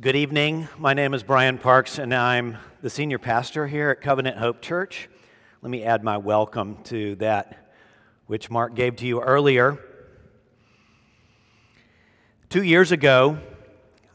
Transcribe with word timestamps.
Good 0.00 0.14
evening. 0.14 0.68
My 0.78 0.94
name 0.94 1.12
is 1.12 1.24
Brian 1.24 1.58
Parks, 1.58 1.98
and 1.98 2.14
I'm 2.14 2.56
the 2.82 2.88
senior 2.88 3.18
pastor 3.18 3.66
here 3.66 3.90
at 3.90 4.00
Covenant 4.00 4.36
Hope 4.36 4.62
Church. 4.62 5.08
Let 5.60 5.70
me 5.70 5.82
add 5.82 6.04
my 6.04 6.18
welcome 6.18 6.80
to 6.84 7.16
that 7.16 7.68
which 8.28 8.48
Mark 8.48 8.76
gave 8.76 8.94
to 8.94 9.06
you 9.06 9.20
earlier. 9.20 9.76
Two 12.48 12.62
years 12.62 12.92
ago, 12.92 13.40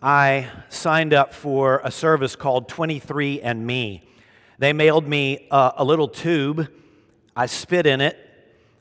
I 0.02 0.50
signed 0.70 1.14
up 1.14 1.34
for 1.34 1.82
a 1.84 1.92
service 1.92 2.38
called 2.38 2.70
23andMe. 2.70 4.04
They 4.60 4.72
mailed 4.72 5.06
me 5.06 5.50
a, 5.52 5.74
a 5.80 5.84
little 5.84 6.08
tube. 6.08 6.70
I 7.36 7.48
spit 7.48 7.86
in 7.86 8.00
it, 8.00 8.18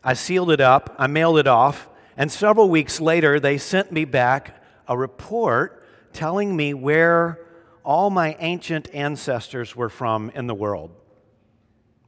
I 0.04 0.14
sealed 0.14 0.52
it 0.52 0.60
up, 0.60 0.94
I 1.00 1.08
mailed 1.08 1.40
it 1.40 1.48
off, 1.48 1.88
and 2.16 2.30
several 2.30 2.70
weeks 2.70 3.00
later, 3.00 3.40
they 3.40 3.58
sent 3.58 3.90
me 3.90 4.04
back 4.04 4.62
a 4.86 4.96
report 4.96 5.81
telling 6.12 6.56
me 6.56 6.74
where 6.74 7.38
all 7.84 8.10
my 8.10 8.36
ancient 8.38 8.88
ancestors 8.94 9.74
were 9.74 9.88
from 9.88 10.30
in 10.34 10.46
the 10.46 10.54
world. 10.54 10.90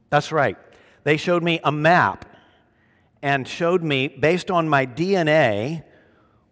That's 0.09 0.31
right. 0.31 0.57
They 1.03 1.17
showed 1.17 1.43
me 1.43 1.59
a 1.63 1.71
map 1.71 2.25
and 3.21 3.47
showed 3.47 3.83
me, 3.83 4.07
based 4.07 4.51
on 4.51 4.69
my 4.69 4.85
DNA, 4.85 5.83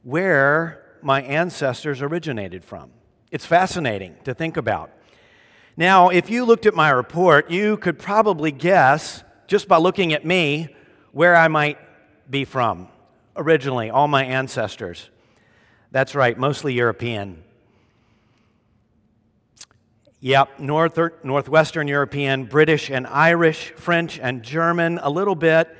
where 0.01 0.97
my 1.01 1.21
ancestors 1.21 2.01
originated 2.01 2.63
from. 2.63 2.91
It's 3.31 3.45
fascinating 3.45 4.15
to 4.23 4.33
think 4.33 4.57
about. 4.57 4.91
Now, 5.77 6.09
if 6.09 6.29
you 6.29 6.45
looked 6.45 6.65
at 6.65 6.73
my 6.73 6.89
report, 6.89 7.49
you 7.49 7.77
could 7.77 7.99
probably 7.99 8.51
guess, 8.51 9.23
just 9.47 9.67
by 9.67 9.77
looking 9.77 10.13
at 10.13 10.25
me, 10.25 10.75
where 11.11 11.35
I 11.35 11.47
might 11.47 11.77
be 12.29 12.45
from 12.45 12.89
originally, 13.35 13.89
all 13.89 14.07
my 14.07 14.23
ancestors. 14.23 15.09
That's 15.91 16.15
right, 16.15 16.37
mostly 16.37 16.73
European. 16.73 17.42
Yep, 20.23 20.61
North, 20.61 20.97
Northwestern 21.25 21.89
European, 21.89 22.45
British 22.45 22.89
and 22.89 23.05
Irish, 23.07 23.73
French 23.75 24.19
and 24.19 24.41
German, 24.41 24.97
a 25.03 25.09
little 25.09 25.35
bit. 25.35 25.75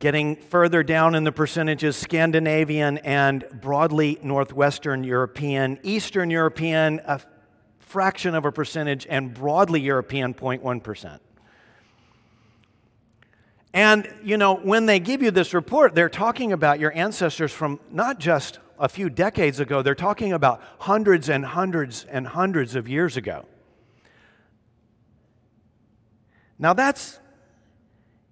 Getting 0.00 0.34
further 0.34 0.82
down 0.82 1.14
in 1.14 1.22
the 1.22 1.30
percentages, 1.30 1.96
Scandinavian 1.96 2.98
and 2.98 3.44
broadly 3.52 4.18
Northwestern 4.24 5.04
European, 5.04 5.78
Eastern 5.84 6.30
European, 6.30 7.00
a 7.06 7.20
fraction 7.78 8.34
of 8.34 8.44
a 8.44 8.50
percentage, 8.50 9.06
and 9.08 9.32
broadly 9.32 9.80
European, 9.82 10.34
0.1%. 10.34 11.20
And, 13.72 14.12
you 14.24 14.36
know, 14.36 14.56
when 14.56 14.86
they 14.86 14.98
give 14.98 15.22
you 15.22 15.30
this 15.30 15.54
report, 15.54 15.94
they're 15.94 16.08
talking 16.08 16.52
about 16.52 16.80
your 16.80 16.92
ancestors 16.92 17.52
from 17.52 17.78
not 17.92 18.18
just 18.18 18.58
a 18.78 18.88
few 18.88 19.10
decades 19.10 19.60
ago, 19.60 19.82
they're 19.82 19.94
talking 19.94 20.32
about 20.32 20.62
hundreds 20.80 21.28
and 21.28 21.44
hundreds 21.44 22.04
and 22.08 22.26
hundreds 22.26 22.74
of 22.74 22.88
years 22.88 23.16
ago. 23.16 23.44
Now, 26.58 26.72
that's 26.72 27.18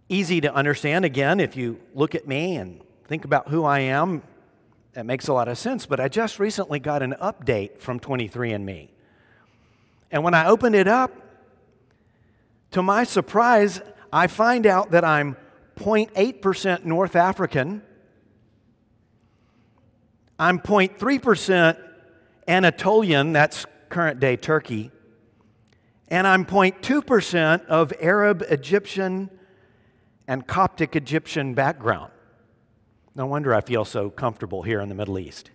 easy 0.09 0.41
to 0.41 0.53
understand. 0.55 1.05
Again, 1.05 1.41
if 1.41 1.57
you 1.57 1.81
look 1.95 2.15
at 2.15 2.27
me 2.27 2.57
and 2.57 2.81
think 3.07 3.25
about 3.25 3.49
who 3.49 3.65
I 3.65 3.81
am, 3.81 4.23
that 4.93 5.07
makes 5.07 5.29
a 5.29 5.33
lot 5.33 5.49
of 5.49 5.59
sense. 5.59 5.87
But 5.87 6.01
I 6.01 6.09
just 6.09 6.39
recently 6.39 6.81
got 6.81 7.03
an 7.03 7.15
update 7.21 7.79
from 7.79 8.01
23andMe. 8.01 8.89
And 10.11 10.25
when 10.25 10.35
I 10.35 10.47
opened 10.47 10.75
it 10.75 10.89
up, 10.89 11.13
to 12.73 12.83
my 12.83 13.05
surprise, 13.05 13.81
I 14.13 14.27
find 14.27 14.67
out 14.67 14.91
that 14.91 15.05
I'm 15.05 15.37
0.8% 15.77 16.85
North 16.85 17.17
African, 17.17 17.83
I'm 20.39 20.59
0.3% 20.59 21.79
Anatolian, 22.47 23.33
that's 23.33 23.65
current 23.89 24.21
day 24.21 24.37
Turkey, 24.37 24.91
and 26.09 26.27
I'm 26.27 26.45
0.2% 26.45 27.65
of 27.67 27.93
Arab, 28.01 28.43
Egyptian, 28.49 29.31
and 30.29 30.47
Coptic 30.47 30.95
Egyptian 30.95 31.55
background. 31.55 32.13
No 33.15 33.27
wonder 33.27 33.55
I 33.55 33.63
feel 33.63 33.85
so 33.85 34.11
comfortable 34.11 34.63
here 34.63 34.81
in 34.81 34.89
the 34.89 34.95
Middle 34.95 35.19
East. 35.19 35.51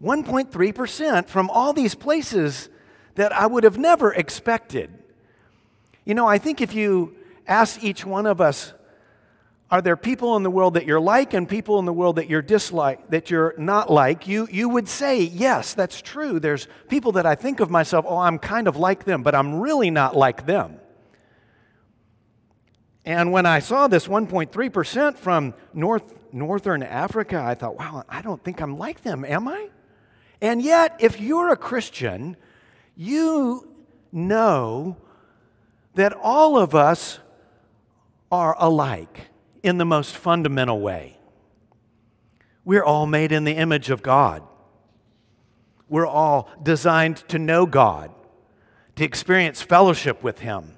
1.3% 0.00 1.28
from 1.28 1.50
all 1.50 1.72
these 1.72 1.94
places 1.94 2.68
that 3.16 3.32
I 3.32 3.46
would 3.46 3.64
have 3.64 3.78
never 3.78 4.12
expected. 4.12 4.90
You 6.04 6.14
know, 6.14 6.26
I 6.26 6.38
think 6.38 6.60
if 6.60 6.74
you 6.74 7.16
ask 7.46 7.82
each 7.82 8.04
one 8.04 8.26
of 8.26 8.40
us 8.40 8.72
are 9.72 9.80
there 9.80 9.96
people 9.96 10.36
in 10.36 10.42
the 10.42 10.50
world 10.50 10.74
that 10.74 10.84
you're 10.84 11.00
like 11.00 11.32
and 11.32 11.48
people 11.48 11.78
in 11.78 11.86
the 11.86 11.94
world 11.94 12.16
that 12.16 12.28
you're 12.28 12.42
dislike, 12.42 13.08
that 13.08 13.30
you're 13.30 13.54
not 13.56 13.90
like? 13.90 14.28
You, 14.28 14.46
you 14.50 14.68
would 14.68 14.86
say, 14.86 15.22
yes, 15.22 15.72
that's 15.72 16.02
true. 16.02 16.38
There's 16.38 16.68
people 16.90 17.12
that 17.12 17.24
I 17.24 17.34
think 17.34 17.58
of 17.58 17.70
myself, 17.70 18.04
oh, 18.06 18.18
I'm 18.18 18.38
kind 18.38 18.68
of 18.68 18.76
like 18.76 19.04
them, 19.04 19.22
but 19.22 19.34
I'm 19.34 19.60
really 19.60 19.90
not 19.90 20.14
like 20.14 20.44
them. 20.44 20.78
And 23.06 23.32
when 23.32 23.46
I 23.46 23.60
saw 23.60 23.88
this 23.88 24.06
1.3% 24.06 25.16
from 25.16 25.54
North, 25.72 26.04
Northern 26.34 26.82
Africa, 26.82 27.42
I 27.42 27.54
thought, 27.54 27.78
wow, 27.78 28.04
I 28.10 28.20
don't 28.20 28.44
think 28.44 28.60
I'm 28.60 28.76
like 28.76 29.02
them, 29.02 29.24
am 29.24 29.48
I? 29.48 29.70
And 30.42 30.60
yet, 30.60 30.96
if 30.98 31.18
you're 31.18 31.48
a 31.48 31.56
Christian, 31.56 32.36
you 32.94 33.66
know 34.12 34.98
that 35.94 36.12
all 36.12 36.58
of 36.58 36.74
us 36.74 37.20
are 38.30 38.54
alike 38.58 39.28
in 39.62 39.78
the 39.78 39.84
most 39.84 40.16
fundamental 40.16 40.80
way. 40.80 41.18
We're 42.64 42.84
all 42.84 43.06
made 43.06 43.32
in 43.32 43.44
the 43.44 43.52
image 43.52 43.90
of 43.90 44.02
God. 44.02 44.42
We're 45.88 46.06
all 46.06 46.48
designed 46.62 47.16
to 47.28 47.38
know 47.38 47.66
God, 47.66 48.12
to 48.96 49.04
experience 49.04 49.62
fellowship 49.62 50.22
with 50.22 50.38
Him, 50.38 50.76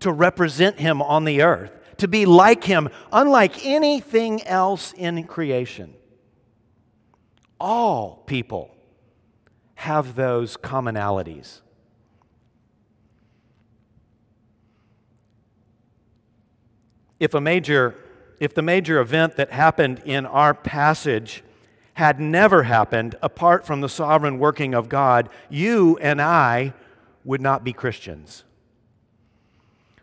to 0.00 0.12
represent 0.12 0.78
Him 0.78 1.02
on 1.02 1.24
the 1.24 1.42
earth, 1.42 1.72
to 1.98 2.08
be 2.08 2.24
like 2.26 2.64
Him, 2.64 2.88
unlike 3.12 3.64
anything 3.66 4.42
else 4.46 4.92
in 4.92 5.24
creation. 5.24 5.94
All 7.58 8.22
people 8.26 8.74
have 9.76 10.14
those 10.14 10.56
commonalities. 10.56 11.60
If 17.18 17.34
a 17.34 17.40
major 17.40 17.94
if 18.38 18.54
the 18.54 18.62
major 18.62 19.00
event 19.00 19.36
that 19.36 19.50
happened 19.50 20.02
in 20.04 20.26
our 20.26 20.52
passage 20.52 21.42
had 21.94 22.20
never 22.20 22.64
happened 22.64 23.14
apart 23.22 23.66
from 23.66 23.80
the 23.80 23.88
sovereign 23.88 24.38
working 24.38 24.74
of 24.74 24.88
God, 24.88 25.30
you 25.48 25.96
and 26.02 26.20
I 26.20 26.74
would 27.24 27.40
not 27.40 27.64
be 27.64 27.72
Christians. 27.72 28.44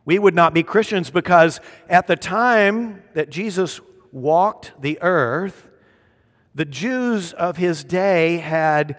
We 0.03 0.17
would 0.17 0.33
not 0.33 0.53
be 0.53 0.63
Christians 0.63 1.11
because 1.11 1.61
at 1.87 2.07
the 2.07 2.15
time 2.15 3.03
that 3.13 3.29
Jesus 3.29 3.79
walked 4.11 4.73
the 4.81 4.97
earth, 5.01 5.67
the 6.55 6.65
Jews 6.65 7.33
of 7.33 7.57
his 7.57 7.83
day 7.83 8.37
had 8.37 8.97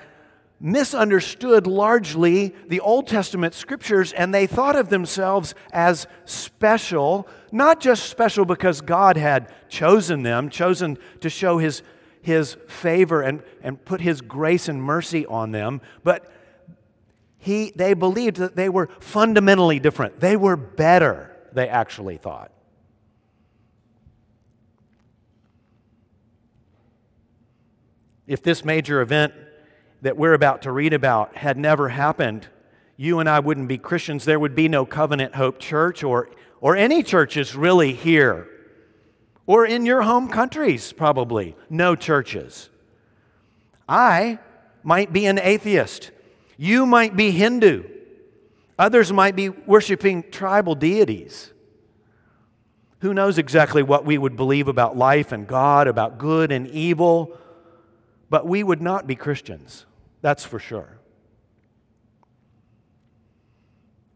misunderstood 0.60 1.66
largely 1.66 2.54
the 2.68 2.80
Old 2.80 3.06
Testament 3.06 3.54
scriptures 3.54 4.12
and 4.12 4.32
they 4.32 4.46
thought 4.46 4.76
of 4.76 4.88
themselves 4.88 5.54
as 5.72 6.06
special, 6.24 7.28
not 7.52 7.80
just 7.80 8.08
special 8.08 8.44
because 8.44 8.80
God 8.80 9.16
had 9.16 9.52
chosen 9.68 10.22
them, 10.22 10.48
chosen 10.48 10.96
to 11.20 11.28
show 11.28 11.58
his, 11.58 11.82
his 12.22 12.56
favor 12.68 13.20
and, 13.20 13.42
and 13.62 13.84
put 13.84 14.00
his 14.00 14.20
grace 14.20 14.68
and 14.68 14.82
mercy 14.82 15.26
on 15.26 15.52
them, 15.52 15.80
but 16.02 16.30
he, 17.38 17.72
they 17.76 17.92
believed 17.92 18.36
that 18.36 18.56
they 18.56 18.70
were 18.70 18.88
fundamentally 19.00 19.78
different. 19.78 20.18
They 20.18 20.36
were 20.36 20.56
better, 20.56 21.36
they 21.52 21.68
actually 21.68 22.16
thought. 22.16 22.50
If 28.26 28.42
this 28.42 28.64
major 28.64 29.02
event 29.02 29.34
that 30.04 30.18
we're 30.18 30.34
about 30.34 30.60
to 30.60 30.70
read 30.70 30.92
about 30.92 31.34
had 31.34 31.56
never 31.56 31.88
happened, 31.88 32.46
you 32.94 33.20
and 33.20 33.28
I 33.28 33.40
wouldn't 33.40 33.68
be 33.68 33.78
Christians. 33.78 34.26
There 34.26 34.38
would 34.38 34.54
be 34.54 34.68
no 34.68 34.84
Covenant 34.84 35.34
Hope 35.34 35.58
Church 35.58 36.04
or, 36.04 36.28
or 36.60 36.76
any 36.76 37.02
churches 37.02 37.56
really 37.56 37.94
here. 37.94 38.46
Or 39.46 39.64
in 39.64 39.86
your 39.86 40.02
home 40.02 40.28
countries, 40.28 40.92
probably. 40.92 41.56
No 41.70 41.96
churches. 41.96 42.68
I 43.88 44.38
might 44.82 45.10
be 45.10 45.24
an 45.24 45.38
atheist. 45.38 46.10
You 46.58 46.84
might 46.84 47.16
be 47.16 47.30
Hindu. 47.30 47.84
Others 48.78 49.10
might 49.10 49.34
be 49.34 49.48
worshiping 49.48 50.22
tribal 50.30 50.74
deities. 50.74 51.50
Who 52.98 53.14
knows 53.14 53.38
exactly 53.38 53.82
what 53.82 54.04
we 54.04 54.18
would 54.18 54.36
believe 54.36 54.68
about 54.68 54.98
life 54.98 55.32
and 55.32 55.46
God, 55.46 55.88
about 55.88 56.18
good 56.18 56.52
and 56.52 56.66
evil, 56.68 57.38
but 58.28 58.46
we 58.46 58.62
would 58.62 58.82
not 58.82 59.06
be 59.06 59.14
Christians. 59.14 59.86
That's 60.24 60.42
for 60.42 60.58
sure. 60.58 60.88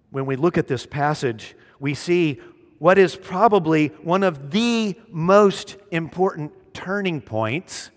When 0.09 0.25
we 0.25 0.37
look 0.37 0.57
at 0.57 0.67
this 0.67 0.87
passage, 0.87 1.55
we 1.79 1.93
see 1.93 2.41
what 2.79 2.97
is 2.97 3.15
probably 3.15 3.89
one 3.89 4.23
of 4.23 4.51
the 4.51 4.99
most 5.11 5.77
important 5.91 6.53
turning 6.73 7.21
points 7.21 7.91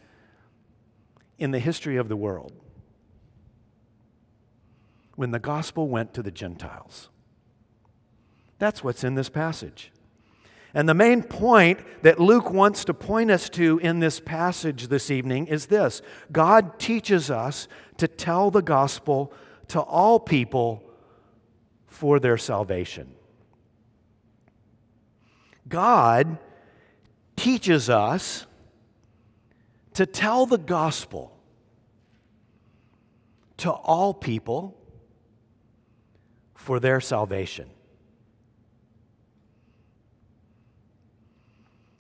in 1.40 1.52
the 1.52 1.60
history 1.60 1.96
of 1.96 2.10
the 2.10 2.18
world 2.18 2.52
when 5.16 5.32
the 5.32 5.40
gospel 5.40 5.88
went 5.88 6.14
to 6.16 6.22
the 6.22 6.32
Gentiles. 6.32 7.08
That's 8.60 8.84
what's 8.84 9.06
in 9.06 9.16
this 9.16 9.30
passage. 9.30 9.90
And 10.74 10.88
the 10.88 10.94
main 10.94 11.22
point 11.22 11.80
that 12.04 12.20
Luke 12.20 12.50
wants 12.50 12.86
to 12.86 12.94
point 12.94 13.30
us 13.30 13.50
to 13.52 13.80
in 13.80 14.00
this 14.00 14.20
passage 14.20 14.88
this 14.88 15.12
evening 15.12 15.48
is 15.48 15.66
this 15.66 16.02
God 16.32 16.80
teaches 16.80 17.30
us 17.30 17.68
to 18.02 18.08
tell 18.08 18.50
the 18.50 18.64
gospel 18.64 19.32
to 19.68 19.80
all 19.80 20.20
people 20.20 20.84
for 21.86 22.20
their 22.20 22.36
salvation. 22.36 23.14
God 25.68 26.40
teaches 27.36 27.92
us 27.92 28.48
to 29.94 30.08
tell 30.08 30.48
the 30.48 30.58
gospel 30.58 31.38
to 33.58 33.70
all 33.70 34.16
people 34.16 34.76
for 36.56 36.80
their 36.80 37.00
salvation. 37.00 37.70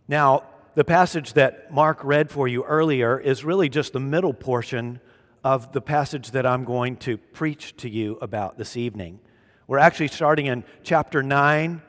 Now, 0.07 0.45
the 0.73 0.83
passage 0.83 1.33
that 1.33 1.71
Mark 1.71 2.03
read 2.03 2.31
for 2.31 2.47
you 2.47 2.63
earlier 2.63 3.19
is 3.19 3.45
really 3.45 3.69
just 3.69 3.93
the 3.93 3.99
middle 3.99 4.33
portion 4.33 4.99
of 5.43 5.71
the 5.71 5.81
passage 5.81 6.31
that 6.31 6.45
I'm 6.45 6.63
going 6.63 6.97
to 6.97 7.17
preach 7.17 7.75
to 7.77 7.89
you 7.89 8.17
about 8.21 8.57
this 8.57 8.77
evening. 8.77 9.19
We're 9.67 9.79
actually 9.79 10.09
starting 10.09 10.45
in 10.45 10.63
chapter 10.83 11.23
9, 11.23 11.81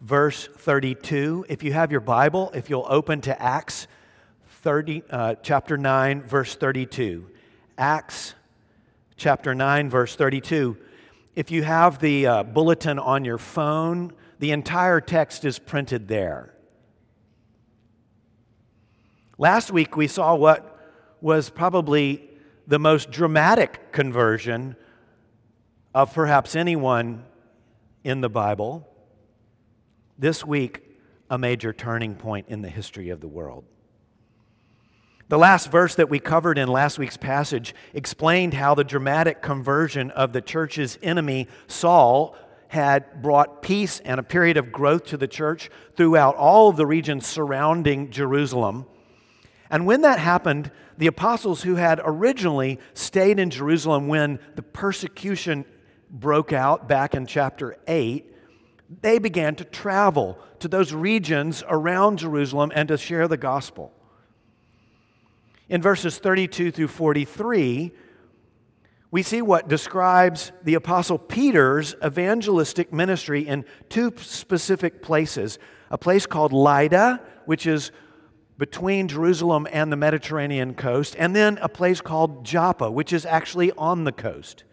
verse 0.00 0.46
32. 0.46 1.46
If 1.48 1.62
you 1.62 1.72
have 1.72 1.90
your 1.90 2.00
Bible, 2.00 2.50
if 2.54 2.68
you'll 2.68 2.86
open 2.88 3.20
to 3.22 3.42
Acts 3.42 3.86
30, 4.62 5.02
uh, 5.08 5.34
chapter 5.42 5.78
9, 5.78 6.22
verse 6.22 6.54
32. 6.56 7.30
Acts 7.78 8.34
chapter 9.16 9.54
9, 9.54 9.88
verse 9.88 10.14
32. 10.14 10.76
If 11.34 11.50
you 11.50 11.62
have 11.62 12.00
the 12.00 12.26
uh, 12.26 12.42
bulletin 12.42 12.98
on 12.98 13.24
your 13.24 13.38
phone, 13.38 14.12
the 14.38 14.50
entire 14.50 15.00
text 15.00 15.44
is 15.44 15.58
printed 15.58 16.08
there. 16.08 16.52
Last 19.38 19.70
week 19.70 19.96
we 19.96 20.08
saw 20.08 20.34
what 20.34 20.76
was 21.20 21.48
probably 21.48 22.27
the 22.68 22.78
most 22.78 23.10
dramatic 23.10 23.92
conversion 23.92 24.76
of 25.94 26.12
perhaps 26.12 26.54
anyone 26.54 27.24
in 28.04 28.20
the 28.20 28.28
Bible. 28.28 28.86
This 30.18 30.44
week, 30.44 30.82
a 31.30 31.38
major 31.38 31.72
turning 31.72 32.14
point 32.14 32.46
in 32.48 32.60
the 32.60 32.68
history 32.68 33.08
of 33.08 33.22
the 33.22 33.26
world. 33.26 33.64
The 35.28 35.38
last 35.38 35.70
verse 35.70 35.94
that 35.94 36.10
we 36.10 36.18
covered 36.18 36.58
in 36.58 36.68
last 36.68 36.98
week's 36.98 37.16
passage 37.16 37.74
explained 37.94 38.52
how 38.52 38.74
the 38.74 38.84
dramatic 38.84 39.40
conversion 39.40 40.10
of 40.10 40.34
the 40.34 40.42
church's 40.42 40.98
enemy, 41.02 41.48
Saul, 41.68 42.36
had 42.68 43.22
brought 43.22 43.62
peace 43.62 44.00
and 44.00 44.20
a 44.20 44.22
period 44.22 44.58
of 44.58 44.70
growth 44.70 45.04
to 45.06 45.16
the 45.16 45.28
church 45.28 45.70
throughout 45.96 46.36
all 46.36 46.68
of 46.68 46.76
the 46.76 46.86
regions 46.86 47.26
surrounding 47.26 48.10
Jerusalem. 48.10 48.84
And 49.70 49.86
when 49.86 50.02
that 50.02 50.18
happened, 50.18 50.70
the 50.96 51.06
apostles 51.06 51.62
who 51.62 51.76
had 51.76 52.00
originally 52.04 52.78
stayed 52.94 53.38
in 53.38 53.50
Jerusalem 53.50 54.08
when 54.08 54.38
the 54.54 54.62
persecution 54.62 55.64
broke 56.10 56.52
out 56.52 56.88
back 56.88 57.14
in 57.14 57.26
chapter 57.26 57.76
8, 57.86 58.34
they 59.02 59.18
began 59.18 59.54
to 59.56 59.64
travel 59.64 60.38
to 60.60 60.68
those 60.68 60.94
regions 60.94 61.62
around 61.68 62.18
Jerusalem 62.18 62.72
and 62.74 62.88
to 62.88 62.96
share 62.96 63.28
the 63.28 63.36
gospel. 63.36 63.92
In 65.68 65.82
verses 65.82 66.18
32 66.18 66.70
through 66.70 66.88
43, 66.88 67.92
we 69.10 69.22
see 69.22 69.42
what 69.42 69.68
describes 69.68 70.52
the 70.64 70.74
Apostle 70.74 71.18
Peter's 71.18 71.94
evangelistic 72.04 72.92
ministry 72.92 73.46
in 73.46 73.64
two 73.88 74.12
specific 74.16 75.02
places 75.02 75.58
a 75.90 75.96
place 75.96 76.26
called 76.26 76.52
Lydda, 76.52 77.18
which 77.46 77.66
is 77.66 77.92
between 78.58 79.06
Jerusalem 79.06 79.66
and 79.72 79.90
the 79.90 79.96
Mediterranean 79.96 80.74
coast, 80.74 81.14
and 81.18 81.34
then 81.34 81.58
a 81.58 81.68
place 81.68 82.00
called 82.00 82.44
Joppa, 82.44 82.90
which 82.90 83.12
is 83.12 83.24
actually 83.24 83.72
on 83.72 84.04
the 84.04 84.12
coast. 84.12 84.64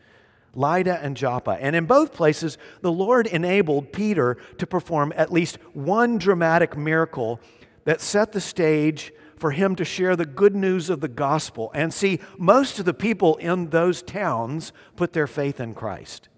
Lydda 0.56 1.04
and 1.04 1.16
Joppa. 1.16 1.58
And 1.60 1.76
in 1.76 1.86
both 1.86 2.14
places, 2.14 2.58
the 2.82 2.92
Lord 2.92 3.28
enabled 3.28 3.92
Peter 3.92 4.38
to 4.58 4.66
perform 4.66 5.14
at 5.16 5.32
least 5.32 5.58
one 5.74 6.18
dramatic 6.18 6.78
miracle 6.78 7.40
that 7.84 8.02
set 8.02 8.32
the 8.32 8.42
stage 8.42 9.14
for 9.38 9.52
him 9.52 9.76
to 9.76 9.86
share 9.86 10.16
the 10.16 10.26
good 10.26 10.56
news 10.56 10.90
of 10.90 11.02
the 11.02 11.10
gospel. 11.10 11.72
And 11.76 11.94
see, 11.94 12.20
most 12.38 12.80
of 12.80 12.86
the 12.86 12.94
people 12.94 13.36
in 13.36 13.70
those 13.70 14.02
towns 14.02 14.72
put 14.96 15.14
their 15.14 15.28
faith 15.28 15.60
in 15.60 15.74
Christ. 15.74 16.30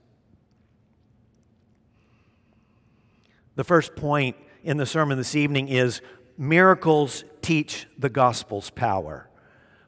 The 3.56 3.64
first 3.64 3.96
point 3.96 4.36
in 4.64 4.78
the 4.78 4.86
sermon 4.86 5.18
this 5.18 5.36
evening 5.36 5.68
is 5.68 6.02
miracles 6.38 7.24
teach 7.48 7.88
the 7.98 8.10
gospel's 8.10 8.70
power. 8.72 9.30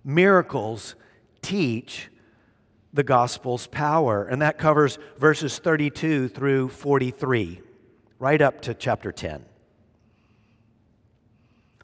Miracles 0.05 0.95
teach 1.41 2.09
the 2.93 3.03
gospel's 3.03 3.67
power. 3.67 4.23
And 4.23 4.41
that 4.41 4.57
covers 4.57 4.97
verses 5.17 5.59
32 5.59 6.29
through 6.29 6.69
43, 6.69 7.59
right 8.17 8.41
up 8.41 8.61
to 8.61 8.73
chapter 8.73 9.11
10. 9.11 9.43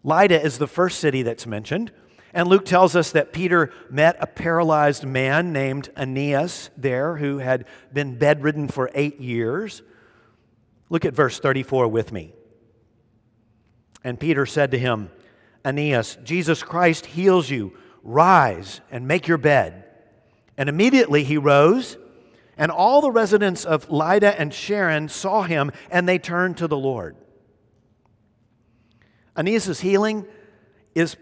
Lydda 0.01 0.41
is 0.41 0.59
the 0.59 0.67
first 0.67 0.99
city 0.99 1.23
that's 1.23 1.45
mentioned. 1.45 1.91
And 2.33 2.47
Luke 2.47 2.63
tells 2.63 2.95
us 2.95 3.11
that 3.11 3.33
Peter 3.33 3.69
met 3.89 4.15
a 4.21 4.27
paralyzed 4.27 5.03
man 5.03 5.51
named 5.51 5.89
Aeneas 5.97 6.69
there 6.77 7.17
who 7.17 7.39
had 7.39 7.65
been 7.91 8.17
bedridden 8.17 8.69
for 8.69 8.89
eight 8.95 9.19
years. 9.19 9.81
Look 10.89 11.03
at 11.03 11.13
verse 11.13 11.37
34 11.37 11.89
with 11.89 12.13
me. 12.13 12.31
And 14.05 14.17
Peter 14.17 14.45
said 14.45 14.71
to 14.71 14.79
him, 14.79 15.09
Aeneas, 15.65 16.17
Jesus 16.23 16.63
Christ 16.63 17.07
heals 17.07 17.49
you. 17.49 17.75
Rise 18.03 18.81
and 18.91 19.07
make 19.07 19.27
your 19.27 19.39
bed. 19.39 19.83
And 20.57 20.69
immediately 20.69 21.23
he 21.23 21.37
rose, 21.37 21.97
and 22.57 22.71
all 22.71 23.01
the 23.01 23.11
residents 23.11 23.65
of 23.65 23.89
Lydda 23.89 24.39
and 24.39 24.53
Sharon 24.53 25.09
saw 25.09 25.41
him, 25.41 25.71
and 25.89 26.07
they 26.07 26.19
turned 26.19 26.57
to 26.57 26.67
the 26.67 26.77
Lord. 26.77 27.17
Aeneas' 29.35 29.81
healing 29.81 30.25
is 30.93 31.17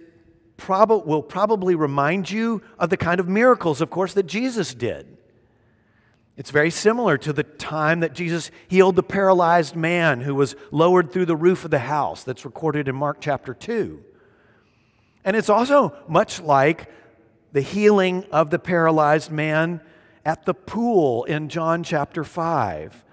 prob- 0.58 1.08
will 1.08 1.24
probably 1.24 1.74
remind 1.74 2.30
you 2.30 2.62
of 2.78 2.90
the 2.90 2.98
kind 2.98 3.20
of 3.20 3.28
miracles, 3.28 3.82
of 3.82 3.90
course, 3.90 4.14
that 4.14 4.28
Jesus 4.28 4.76
did. 4.76 5.18
It's 6.36 6.52
very 6.52 6.72
similar 6.72 7.18
to 7.20 7.34
the 7.34 7.44
time 7.44 8.00
that 8.02 8.14
Jesus 8.14 8.52
healed 8.68 8.96
the 8.96 9.04
paralyzed 9.04 9.76
man 9.76 10.22
who 10.22 10.36
was 10.36 10.56
lowered 10.72 11.12
through 11.12 11.28
the 11.28 11.36
roof 11.36 11.64
of 11.64 11.72
the 11.72 11.80
house, 11.80 12.24
that's 12.24 12.46
recorded 12.46 12.88
in 12.88 12.96
Mark 12.96 13.18
chapter 13.20 13.54
2. 13.54 14.04
And 15.26 15.36
it's 15.36 15.50
also 15.50 15.96
much 16.08 16.42
like 16.42 16.90
the 17.52 17.62
healing 17.62 18.26
of 18.32 18.50
the 18.50 18.60
paralyzed 18.60 19.32
man 19.32 19.82
at 20.26 20.46
the 20.46 20.54
pool 20.54 21.24
in 21.26 21.50
John 21.50 21.84
chapter 21.84 22.24
5. 22.24 23.04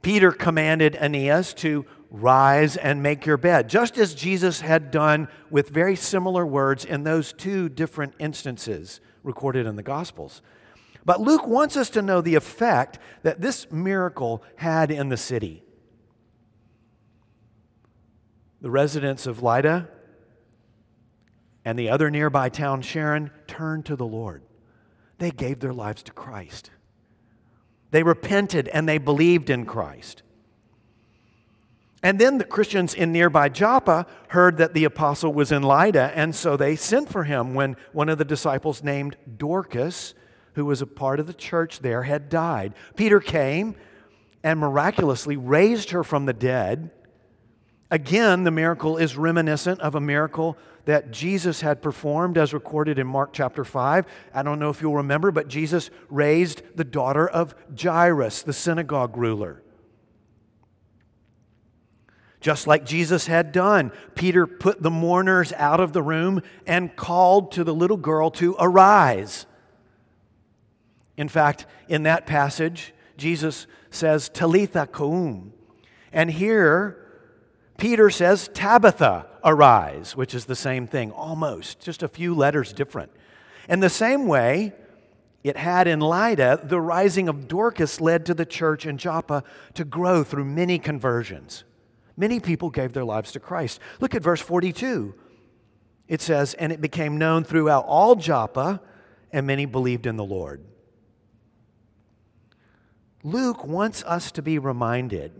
Peter 0.00 0.32
commanded 0.32 0.96
Aeneas 0.96 1.54
to 1.54 1.86
rise 2.10 2.76
and 2.76 3.02
make 3.02 3.24
your 3.24 3.36
bed, 3.36 3.68
just 3.68 3.96
as 3.96 4.14
Jesus 4.14 4.60
had 4.60 4.90
done 4.90 5.28
with 5.50 5.70
very 5.70 5.96
similar 5.96 6.44
words 6.44 6.84
in 6.84 7.04
those 7.04 7.32
two 7.32 7.68
different 7.68 8.14
instances 8.18 9.00
recorded 9.22 9.66
in 9.66 9.76
the 9.76 9.82
Gospels. 9.82 10.42
But 11.04 11.20
Luke 11.20 11.46
wants 11.46 11.76
us 11.76 11.90
to 11.90 12.02
know 12.02 12.20
the 12.20 12.34
effect 12.34 12.98
that 13.22 13.40
this 13.40 13.70
miracle 13.70 14.42
had 14.56 14.90
in 14.90 15.08
the 15.08 15.16
city. 15.16 15.61
The 18.62 18.70
residents 18.70 19.26
of 19.26 19.42
Lydda 19.42 19.88
and 21.64 21.78
the 21.78 21.90
other 21.90 22.10
nearby 22.10 22.48
town, 22.48 22.80
Sharon, 22.82 23.30
turned 23.46 23.86
to 23.86 23.96
the 23.96 24.06
Lord. 24.06 24.42
They 25.18 25.32
gave 25.32 25.60
their 25.60 25.72
lives 25.72 26.02
to 26.04 26.12
Christ. 26.12 26.70
They 27.90 28.04
repented 28.04 28.68
and 28.68 28.88
they 28.88 28.98
believed 28.98 29.50
in 29.50 29.66
Christ. 29.66 30.22
And 32.04 32.18
then 32.18 32.38
the 32.38 32.44
Christians 32.44 32.94
in 32.94 33.12
nearby 33.12 33.48
Joppa 33.48 34.06
heard 34.28 34.56
that 34.56 34.74
the 34.74 34.84
apostle 34.84 35.32
was 35.32 35.52
in 35.52 35.62
Lydda, 35.62 36.12
and 36.16 36.34
so 36.34 36.56
they 36.56 36.74
sent 36.74 37.08
for 37.08 37.24
him 37.24 37.54
when 37.54 37.76
one 37.92 38.08
of 38.08 38.18
the 38.18 38.24
disciples 38.24 38.82
named 38.82 39.16
Dorcas, 39.36 40.14
who 40.54 40.64
was 40.64 40.82
a 40.82 40.86
part 40.86 41.20
of 41.20 41.28
the 41.28 41.34
church 41.34 41.78
there, 41.78 42.02
had 42.02 42.28
died. 42.28 42.74
Peter 42.96 43.20
came 43.20 43.76
and 44.42 44.58
miraculously 44.58 45.36
raised 45.36 45.90
her 45.90 46.02
from 46.02 46.26
the 46.26 46.32
dead. 46.32 46.90
Again, 47.92 48.44
the 48.44 48.50
miracle 48.50 48.96
is 48.96 49.18
reminiscent 49.18 49.78
of 49.82 49.94
a 49.94 50.00
miracle 50.00 50.56
that 50.86 51.10
Jesus 51.10 51.60
had 51.60 51.82
performed 51.82 52.38
as 52.38 52.54
recorded 52.54 52.98
in 52.98 53.06
Mark 53.06 53.34
chapter 53.34 53.66
5. 53.66 54.06
I 54.32 54.42
don't 54.42 54.58
know 54.58 54.70
if 54.70 54.80
you'll 54.80 54.96
remember, 54.96 55.30
but 55.30 55.46
Jesus 55.46 55.90
raised 56.08 56.62
the 56.74 56.84
daughter 56.84 57.28
of 57.28 57.54
Jairus, 57.78 58.44
the 58.44 58.54
synagogue 58.54 59.18
ruler. 59.18 59.62
Just 62.40 62.66
like 62.66 62.86
Jesus 62.86 63.26
had 63.26 63.52
done, 63.52 63.92
Peter 64.14 64.46
put 64.46 64.82
the 64.82 64.90
mourners 64.90 65.52
out 65.52 65.78
of 65.78 65.92
the 65.92 66.02
room 66.02 66.40
and 66.66 66.96
called 66.96 67.52
to 67.52 67.62
the 67.62 67.74
little 67.74 67.98
girl 67.98 68.30
to 68.30 68.56
arise. 68.58 69.44
In 71.18 71.28
fact, 71.28 71.66
in 71.88 72.04
that 72.04 72.24
passage, 72.24 72.94
Jesus 73.18 73.66
says, 73.90 74.30
Talitha 74.30 74.86
koum. 74.86 75.52
And 76.10 76.30
here, 76.30 77.01
Peter 77.82 78.10
says, 78.10 78.48
Tabitha, 78.54 79.26
arise, 79.42 80.14
which 80.14 80.36
is 80.36 80.44
the 80.44 80.54
same 80.54 80.86
thing, 80.86 81.10
almost, 81.10 81.80
just 81.80 82.04
a 82.04 82.06
few 82.06 82.32
letters 82.32 82.72
different. 82.72 83.10
In 83.68 83.80
the 83.80 83.90
same 83.90 84.28
way, 84.28 84.72
it 85.42 85.56
had 85.56 85.88
in 85.88 85.98
Lydda, 85.98 86.60
the 86.62 86.80
rising 86.80 87.28
of 87.28 87.48
Dorcas 87.48 88.00
led 88.00 88.24
to 88.26 88.34
the 88.34 88.46
church 88.46 88.86
in 88.86 88.98
Joppa 88.98 89.42
to 89.74 89.84
grow 89.84 90.22
through 90.22 90.44
many 90.44 90.78
conversions. 90.78 91.64
Many 92.16 92.38
people 92.38 92.70
gave 92.70 92.92
their 92.92 93.02
lives 93.02 93.32
to 93.32 93.40
Christ. 93.40 93.80
Look 93.98 94.14
at 94.14 94.22
verse 94.22 94.40
42. 94.40 95.16
It 96.06 96.20
says, 96.20 96.54
And 96.54 96.70
it 96.70 96.80
became 96.80 97.18
known 97.18 97.42
throughout 97.42 97.84
all 97.86 98.14
Joppa, 98.14 98.80
and 99.32 99.44
many 99.44 99.66
believed 99.66 100.06
in 100.06 100.14
the 100.14 100.22
Lord. 100.22 100.64
Luke 103.24 103.64
wants 103.64 104.04
us 104.04 104.30
to 104.30 104.40
be 104.40 104.60
reminded 104.60 105.32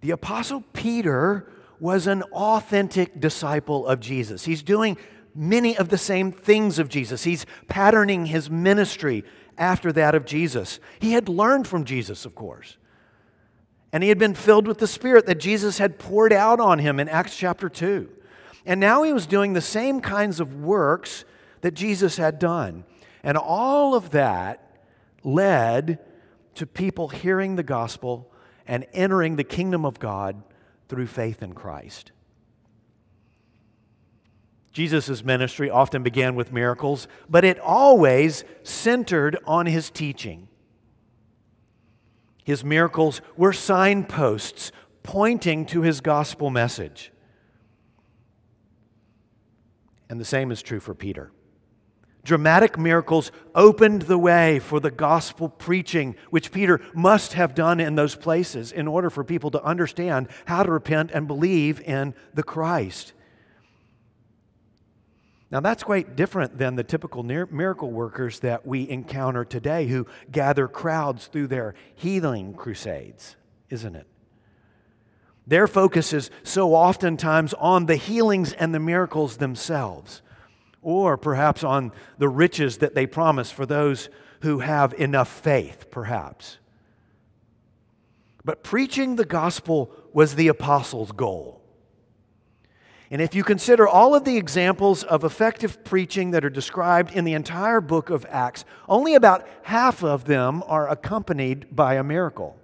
the 0.00 0.10
Apostle 0.10 0.62
Peter 0.72 1.50
was 1.80 2.06
an 2.06 2.22
authentic 2.24 3.20
disciple 3.20 3.86
of 3.86 4.00
Jesus. 4.00 4.44
He's 4.44 4.62
doing 4.62 4.96
many 5.34 5.76
of 5.76 5.88
the 5.88 5.98
same 5.98 6.32
things 6.32 6.78
of 6.78 6.88
Jesus, 6.88 7.24
he's 7.24 7.46
patterning 7.68 8.26
his 8.26 8.50
ministry 8.50 9.24
after 9.56 9.92
that 9.92 10.14
of 10.14 10.24
Jesus. 10.24 10.80
He 10.98 11.12
had 11.12 11.28
learned 11.28 11.66
from 11.66 11.84
Jesus, 11.84 12.24
of 12.24 12.34
course. 12.34 12.76
And 13.92 14.02
he 14.02 14.08
had 14.08 14.18
been 14.18 14.34
filled 14.34 14.66
with 14.66 14.78
the 14.78 14.86
Spirit 14.86 15.26
that 15.26 15.38
Jesus 15.38 15.78
had 15.78 15.98
poured 15.98 16.32
out 16.32 16.60
on 16.60 16.78
him 16.78 17.00
in 17.00 17.08
Acts 17.08 17.36
chapter 17.36 17.68
2. 17.68 18.08
And 18.66 18.80
now 18.80 19.02
he 19.02 19.12
was 19.12 19.26
doing 19.26 19.52
the 19.52 19.60
same 19.60 20.00
kinds 20.00 20.40
of 20.40 20.56
works 20.56 21.24
that 21.62 21.74
Jesus 21.74 22.16
had 22.16 22.38
done. 22.38 22.84
And 23.22 23.36
all 23.36 23.94
of 23.94 24.10
that 24.10 24.78
led 25.24 25.98
to 26.56 26.66
people 26.66 27.08
hearing 27.08 27.56
the 27.56 27.62
gospel 27.62 28.30
and 28.68 28.86
entering 28.92 29.36
the 29.36 29.44
kingdom 29.44 29.84
of 29.84 29.98
God 29.98 30.42
through 30.88 31.06
faith 31.06 31.42
in 31.42 31.54
Christ. 31.54 32.12
Jesus' 34.72 35.24
ministry 35.24 35.70
often 35.70 36.02
began 36.04 36.36
with 36.36 36.52
miracles, 36.52 37.08
but 37.28 37.44
it 37.44 37.58
always 37.58 38.44
centered 38.62 39.36
on 39.44 39.66
his 39.66 39.90
teaching. 39.90 40.46
His 42.44 42.62
miracles 42.62 43.20
were 43.36 43.52
signposts 43.52 44.70
pointing 45.02 45.66
to 45.66 45.82
his 45.82 46.00
gospel 46.00 46.50
message. 46.50 47.10
And 50.08 50.20
the 50.20 50.24
same 50.24 50.52
is 50.52 50.62
true 50.62 50.80
for 50.80 50.94
Peter. 50.94 51.32
Dramatic 52.28 52.76
miracles 52.76 53.32
opened 53.54 54.02
the 54.02 54.18
way 54.18 54.58
for 54.58 54.80
the 54.80 54.90
gospel 54.90 55.48
preaching, 55.48 56.14
which 56.28 56.52
Peter 56.52 56.78
must 56.92 57.32
have 57.32 57.54
done 57.54 57.80
in 57.80 57.94
those 57.94 58.14
places 58.14 58.70
in 58.70 58.86
order 58.86 59.08
for 59.08 59.24
people 59.24 59.50
to 59.52 59.64
understand 59.64 60.28
how 60.44 60.62
to 60.62 60.70
repent 60.70 61.10
and 61.10 61.26
believe 61.26 61.80
in 61.80 62.12
the 62.34 62.42
Christ. 62.42 63.14
Now, 65.50 65.60
that's 65.60 65.82
quite 65.82 66.16
different 66.16 66.58
than 66.58 66.74
the 66.76 66.84
typical 66.84 67.22
miracle 67.22 67.90
workers 67.90 68.40
that 68.40 68.66
we 68.66 68.86
encounter 68.86 69.46
today 69.46 69.86
who 69.86 70.06
gather 70.30 70.68
crowds 70.68 71.28
through 71.28 71.46
their 71.46 71.74
healing 71.94 72.52
crusades, 72.52 73.36
isn't 73.70 73.96
it? 73.96 74.06
Their 75.46 75.66
focus 75.66 76.12
is 76.12 76.30
so 76.42 76.74
oftentimes 76.74 77.54
on 77.54 77.86
the 77.86 77.96
healings 77.96 78.52
and 78.52 78.74
the 78.74 78.80
miracles 78.80 79.38
themselves, 79.38 80.20
or 80.82 81.16
perhaps 81.16 81.64
on 81.64 81.92
the 82.18 82.28
riches 82.28 82.78
that 82.78 82.94
they 82.94 83.06
promise 83.06 83.50
for 83.50 83.66
those 83.66 84.08
who 84.42 84.60
have 84.60 84.94
enough 84.94 85.28
faith, 85.28 85.90
perhaps. 85.90 86.58
But 88.44 88.62
preaching 88.62 89.16
the 89.16 89.24
gospel 89.24 89.92
was 90.12 90.34
the 90.34 90.48
apostles' 90.48 91.12
goal. 91.12 91.60
And 93.10 93.22
if 93.22 93.34
you 93.34 93.42
consider 93.42 93.88
all 93.88 94.14
of 94.14 94.24
the 94.24 94.36
examples 94.36 95.02
of 95.02 95.24
effective 95.24 95.82
preaching 95.82 96.32
that 96.32 96.44
are 96.44 96.50
described 96.50 97.12
in 97.12 97.24
the 97.24 97.32
entire 97.32 97.80
book 97.80 98.10
of 98.10 98.26
Acts, 98.28 98.64
only 98.88 99.14
about 99.14 99.46
half 99.62 100.04
of 100.04 100.26
them 100.26 100.62
are 100.66 100.88
accompanied 100.88 101.74
by 101.74 101.94
a 101.94 102.04
miracle. 102.04 102.58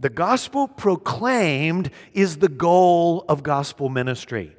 The 0.00 0.10
gospel 0.10 0.68
proclaimed 0.68 1.90
is 2.12 2.36
the 2.36 2.48
goal 2.48 3.24
of 3.28 3.42
gospel 3.42 3.88
ministry. 3.88 4.54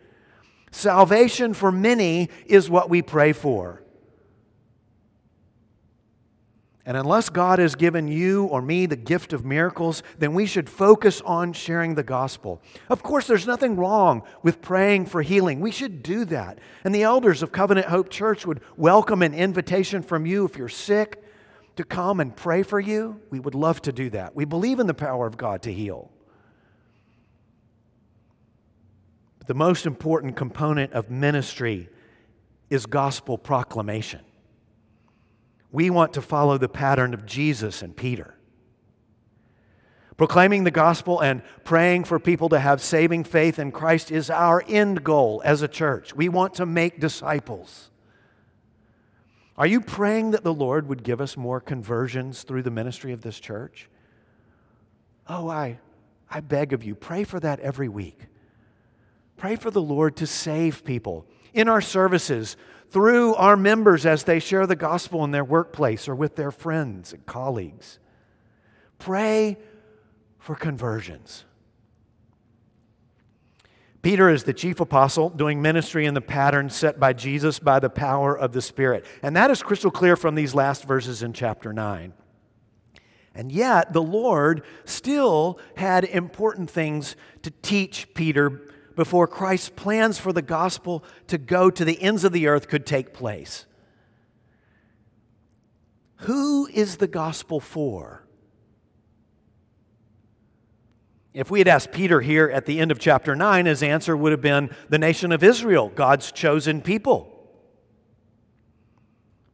Salvation 0.72 1.54
for 1.54 1.72
many 1.72 2.30
is 2.46 2.70
what 2.70 2.90
we 2.90 3.02
pray 3.02 3.34
for. 3.34 3.82
And 6.90 6.98
unless 6.98 7.30
God 7.30 7.60
has 7.60 7.76
given 7.76 8.08
you 8.08 8.46
or 8.46 8.64
me 8.64 8.88
the 8.88 8.96
gift 8.96 9.32
of 9.32 9.46
miracles, 9.46 10.02
then 10.18 10.34
we 10.34 10.48
should 10.48 10.68
focus 10.68 11.22
on 11.22 11.54
sharing 11.54 11.94
the 11.94 12.02
gospel. 12.02 12.64
Of 12.90 13.04
course, 13.04 13.28
there's 13.28 13.46
nothing 13.46 13.76
wrong 13.76 14.24
with 14.42 14.60
praying 14.60 15.06
for 15.06 15.22
healing. 15.22 15.60
We 15.60 15.70
should 15.70 16.02
do 16.02 16.26
that. 16.26 16.58
And 16.84 16.96
the 16.96 17.04
elders 17.04 17.44
of 17.44 17.52
Covenant 17.52 17.86
Hope 17.88 18.10
Church 18.10 18.44
would 18.48 18.62
welcome 18.76 19.22
an 19.22 19.36
invitation 19.36 20.02
from 20.02 20.26
you 20.26 20.46
if 20.46 20.58
you're 20.58 20.68
sick 20.68 21.24
to 21.76 21.84
come 21.84 22.20
and 22.20 22.36
pray 22.36 22.64
for 22.64 22.80
you. 22.80 23.22
We 23.30 23.40
would 23.40 23.54
love 23.54 23.84
to 23.84 23.92
do 23.92 24.10
that. 24.10 24.36
We 24.36 24.46
believe 24.46 24.80
in 24.80 24.88
the 24.88 24.96
power 24.96 25.28
of 25.28 25.38
God 25.38 25.62
to 25.64 25.72
heal. 25.72 26.10
But 29.36 29.38
the 29.50 29.56
most 29.56 29.88
important 29.88 30.36
component 30.36 30.94
of 30.94 31.10
ministry 31.10 31.90
is 32.70 32.86
gospel 32.86 33.36
proclamation. 33.36 34.20
We 35.72 35.90
want 35.90 36.14
to 36.14 36.22
follow 36.22 36.60
the 36.60 36.70
pattern 36.70 37.16
of 37.16 37.26
Jesus 37.26 37.82
and 37.82 37.98
Peter. 37.98 38.36
Proclaiming 40.18 40.66
the 40.66 40.70
gospel 40.70 41.20
and 41.20 41.42
praying 41.64 42.04
for 42.04 42.20
people 42.20 42.50
to 42.50 42.60
have 42.60 42.80
saving 42.80 43.24
faith 43.24 43.58
in 43.58 43.72
Christ 43.72 44.12
is 44.12 44.30
our 44.30 44.64
end 44.68 45.04
goal 45.04 45.42
as 45.44 45.64
a 45.64 45.68
church. 45.68 46.14
We 46.14 46.30
want 46.30 46.54
to 46.56 46.68
make 46.68 47.00
disciples. 47.00 47.90
Are 49.58 49.66
you 49.66 49.82
praying 49.82 50.30
that 50.30 50.44
the 50.44 50.54
Lord 50.54 50.88
would 50.88 51.02
give 51.02 51.20
us 51.20 51.36
more 51.36 51.60
conversions 51.60 52.44
through 52.44 52.62
the 52.62 52.70
ministry 52.70 53.14
of 53.14 53.22
this 53.22 53.40
church? 53.40 53.90
Oh, 55.28 55.50
I, 55.50 55.80
I 56.30 56.40
beg 56.42 56.72
of 56.72 56.84
you, 56.84 56.94
pray 56.94 57.24
for 57.24 57.40
that 57.40 57.60
every 57.62 57.90
week. 57.90 58.28
Pray 59.40 59.56
for 59.56 59.72
the 59.72 59.82
Lord 59.82 60.18
to 60.18 60.28
save 60.28 60.84
people 60.84 61.26
in 61.54 61.70
our 61.70 61.80
services 61.80 62.58
through 62.92 63.36
our 63.36 63.56
members 63.56 64.06
as 64.06 64.26
they 64.26 64.38
share 64.38 64.68
the 64.68 64.76
gospel 64.76 65.24
in 65.24 65.32
their 65.32 65.46
workplace 65.46 66.10
or 66.10 66.16
with 66.16 66.36
their 66.36 66.52
friends 66.52 67.14
and 67.14 67.26
colleagues. 67.26 68.00
Pray 68.98 69.58
for 70.40 70.56
conversions. 70.56 71.46
Peter 74.02 74.30
is 74.30 74.44
the 74.44 74.54
chief 74.54 74.82
apostle 74.82 75.30
doing 75.30 75.62
ministry 75.62 76.06
in 76.06 76.14
the 76.14 76.22
pattern 76.22 76.70
set 76.70 77.00
by 77.00 77.14
Jesus 77.14 77.60
by 77.60 77.80
the 77.80 77.90
power 77.90 78.38
of 78.38 78.52
the 78.52 78.62
Spirit. 78.62 79.06
And 79.24 79.38
that 79.38 79.50
is 79.52 79.64
crystal 79.64 79.92
clear 79.92 80.18
from 80.18 80.36
these 80.36 80.54
last 80.54 80.84
verses 80.84 81.24
in 81.24 81.32
chapter 81.32 81.72
9. 81.72 82.12
And 83.34 83.54
yet, 83.54 83.94
the 83.94 84.02
Lord 84.02 84.64
still 84.84 85.60
had 85.78 86.04
important 86.04 86.70
things 86.70 87.16
to 87.44 87.52
teach 87.62 88.14
Peter 88.14 88.70
before 89.00 89.28
Christ's 89.28 89.70
plans 89.70 90.20
for 90.20 90.34
the 90.34 90.42
gospel 90.42 91.06
to 91.28 91.38
go 91.38 91.70
to 91.70 91.86
the 91.86 92.02
ends 92.02 92.26
of 92.26 92.34
the 92.34 92.48
earth 92.48 92.68
could 92.68 92.86
take 92.86 93.14
place. 93.14 93.66
Who 96.24 96.68
is 96.68 96.98
the 96.98 97.08
gospel 97.08 97.62
for? 97.62 98.28
If 101.34 101.50
we 101.50 101.62
had 101.62 101.70
asked 101.70 101.94
Peter 101.94 102.20
here 102.20 102.50
at 102.50 102.66
the 102.66 102.82
end 102.82 102.92
of 102.92 103.00
chapter 103.00 103.38
9, 103.38 103.68
his 103.68 103.82
answer 103.82 104.18
would 104.18 104.34
have 104.34 104.42
been 104.42 104.70
the 104.90 105.00
nation 105.00 105.32
of 105.32 105.46
Israel, 105.46 105.88
God's 105.96 106.34
chosen 106.34 106.82
people. 106.82 107.50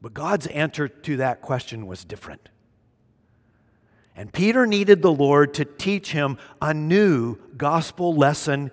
But 0.01 0.15
God's 0.15 0.47
answer 0.47 0.87
to 0.87 1.17
that 1.17 1.43
question 1.43 1.85
was 1.85 2.03
different. 2.03 2.49
And 4.15 4.33
Peter 4.33 4.65
needed 4.65 5.03
the 5.03 5.11
Lord 5.11 5.53
to 5.55 5.65
teach 5.65 6.13
him 6.13 6.39
a 6.59 6.73
new 6.73 7.37
gospel 7.55 8.15
lesson 8.15 8.71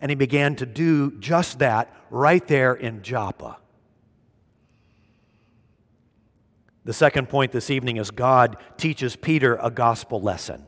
and 0.00 0.10
he 0.10 0.14
began 0.14 0.56
to 0.56 0.66
do 0.66 1.12
just 1.18 1.58
that 1.58 1.94
right 2.10 2.46
there 2.46 2.74
in 2.74 3.02
Joppa. 3.02 3.58
The 6.84 6.92
second 6.92 7.28
point 7.28 7.52
this 7.52 7.70
evening 7.70 7.98
is 7.98 8.10
God 8.10 8.56
teaches 8.76 9.14
Peter 9.14 9.56
a 9.56 9.70
gospel 9.70 10.20
lesson. 10.20 10.64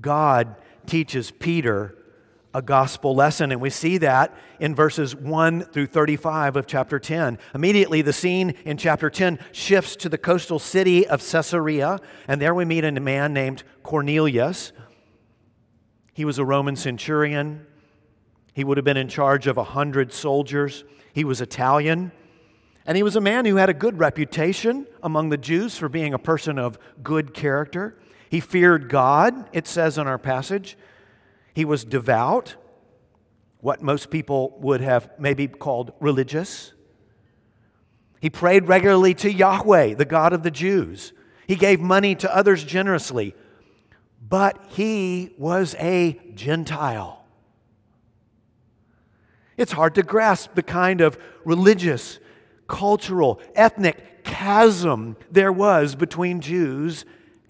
God 0.00 0.56
teaches 0.86 1.30
Peter 1.30 1.96
a 2.52 2.60
gospel 2.60 3.14
lesson, 3.14 3.52
and 3.52 3.60
we 3.60 3.70
see 3.70 3.98
that 3.98 4.34
in 4.58 4.74
verses 4.74 5.14
1 5.14 5.62
through 5.66 5.86
35 5.86 6.56
of 6.56 6.66
chapter 6.66 6.98
10. 6.98 7.38
Immediately, 7.54 8.02
the 8.02 8.12
scene 8.12 8.50
in 8.64 8.76
chapter 8.76 9.08
10 9.08 9.38
shifts 9.52 9.94
to 9.96 10.08
the 10.08 10.18
coastal 10.18 10.58
city 10.58 11.06
of 11.06 11.20
Caesarea, 11.20 12.00
and 12.26 12.42
there 12.42 12.54
we 12.54 12.64
meet 12.64 12.84
a 12.84 12.90
man 12.92 13.32
named 13.32 13.62
Cornelius 13.84 14.72
He 16.20 16.26
was 16.26 16.38
a 16.38 16.44
Roman 16.44 16.76
centurion. 16.76 17.64
He 18.52 18.62
would 18.62 18.76
have 18.76 18.84
been 18.84 18.98
in 18.98 19.08
charge 19.08 19.46
of 19.46 19.56
a 19.56 19.64
hundred 19.64 20.12
soldiers. 20.12 20.84
He 21.14 21.24
was 21.24 21.40
Italian. 21.40 22.12
And 22.84 22.94
he 22.94 23.02
was 23.02 23.16
a 23.16 23.22
man 23.22 23.46
who 23.46 23.56
had 23.56 23.70
a 23.70 23.72
good 23.72 23.98
reputation 23.98 24.86
among 25.02 25.30
the 25.30 25.38
Jews 25.38 25.78
for 25.78 25.88
being 25.88 26.12
a 26.12 26.18
person 26.18 26.58
of 26.58 26.78
good 27.02 27.32
character. 27.32 27.98
He 28.28 28.38
feared 28.38 28.90
God, 28.90 29.48
it 29.54 29.66
says 29.66 29.96
in 29.96 30.06
our 30.06 30.18
passage. 30.18 30.76
He 31.54 31.64
was 31.64 31.86
devout, 31.86 32.54
what 33.60 33.80
most 33.80 34.10
people 34.10 34.58
would 34.60 34.82
have 34.82 35.08
maybe 35.18 35.48
called 35.48 35.94
religious. 36.00 36.74
He 38.20 38.28
prayed 38.28 38.68
regularly 38.68 39.14
to 39.14 39.32
Yahweh, 39.32 39.94
the 39.94 40.04
God 40.04 40.34
of 40.34 40.42
the 40.42 40.50
Jews. 40.50 41.14
He 41.46 41.56
gave 41.56 41.80
money 41.80 42.14
to 42.16 42.36
others 42.36 42.62
generously. 42.62 43.34
But 44.20 44.62
he 44.68 45.34
was 45.38 45.74
a 45.78 46.20
Gentile. 46.34 47.24
It's 49.56 49.72
hard 49.72 49.94
to 49.96 50.02
grasp 50.02 50.54
the 50.54 50.62
kind 50.62 51.00
of 51.00 51.18
religious, 51.44 52.18
cultural, 52.66 53.40
ethnic 53.54 54.24
chasm 54.24 55.16
there 55.30 55.52
was 55.52 55.94
between 55.94 56.40
Jews 56.40 57.04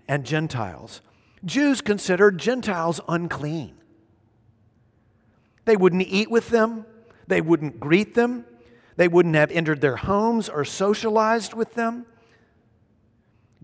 and 0.08 0.24
Gentiles. 0.24 1.02
Jews 1.44 1.80
considered 1.80 2.38
Gentiles 2.38 3.00
unclean. 3.08 3.74
They 5.64 5.76
wouldn't 5.76 6.02
eat 6.02 6.30
with 6.30 6.48
them, 6.48 6.84
they 7.26 7.40
wouldn't 7.40 7.78
greet 7.78 8.14
them, 8.14 8.44
they 8.96 9.08
wouldn't 9.08 9.36
have 9.36 9.50
entered 9.52 9.80
their 9.80 9.96
homes 9.96 10.48
or 10.48 10.64
socialized 10.64 11.54
with 11.54 11.74
them. 11.74 12.06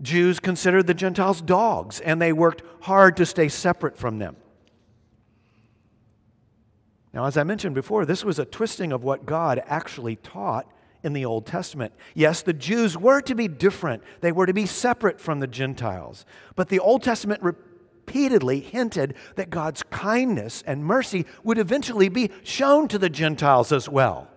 Jews 0.01 0.39
considered 0.39 0.87
the 0.87 0.93
Gentiles 0.93 1.41
dogs, 1.41 1.99
and 1.99 2.21
they 2.21 2.31
worked 2.31 2.63
hard 2.81 3.17
to 3.17 3.25
stay 3.25 3.47
separate 3.47 3.97
from 3.97 4.19
them. 4.19 4.35
Now, 7.13 7.25
as 7.25 7.37
I 7.37 7.43
mentioned 7.43 7.73
before, 7.73 8.05
this 8.05 8.23
was 8.23 8.37
a 8.37 8.45
twisting 8.45 8.91
of 8.91 9.03
what 9.03 9.25
God 9.25 9.63
actually 9.65 10.17
taught 10.17 10.71
in 11.03 11.13
the 11.13 11.25
Old 11.25 11.45
Testament. 11.45 11.93
Yes, 12.13 12.43
the 12.43 12.53
Jews 12.53 12.97
were 12.97 13.21
to 13.21 13.33
be 13.33 13.47
different, 13.47 14.03
they 14.21 14.31
were 14.31 14.45
to 14.45 14.53
be 14.53 14.65
separate 14.65 15.19
from 15.19 15.39
the 15.39 15.47
Gentiles. 15.47 16.25
But 16.55 16.69
the 16.69 16.79
Old 16.79 17.01
Testament 17.01 17.41
repeatedly 17.41 18.59
hinted 18.59 19.15
that 19.35 19.49
God's 19.49 19.81
kindness 19.83 20.63
and 20.67 20.85
mercy 20.85 21.25
would 21.43 21.57
eventually 21.57 22.09
be 22.09 22.29
shown 22.43 22.87
to 22.89 22.99
the 22.99 23.09
Gentiles 23.09 23.71
as 23.71 23.89
well. 23.89 24.27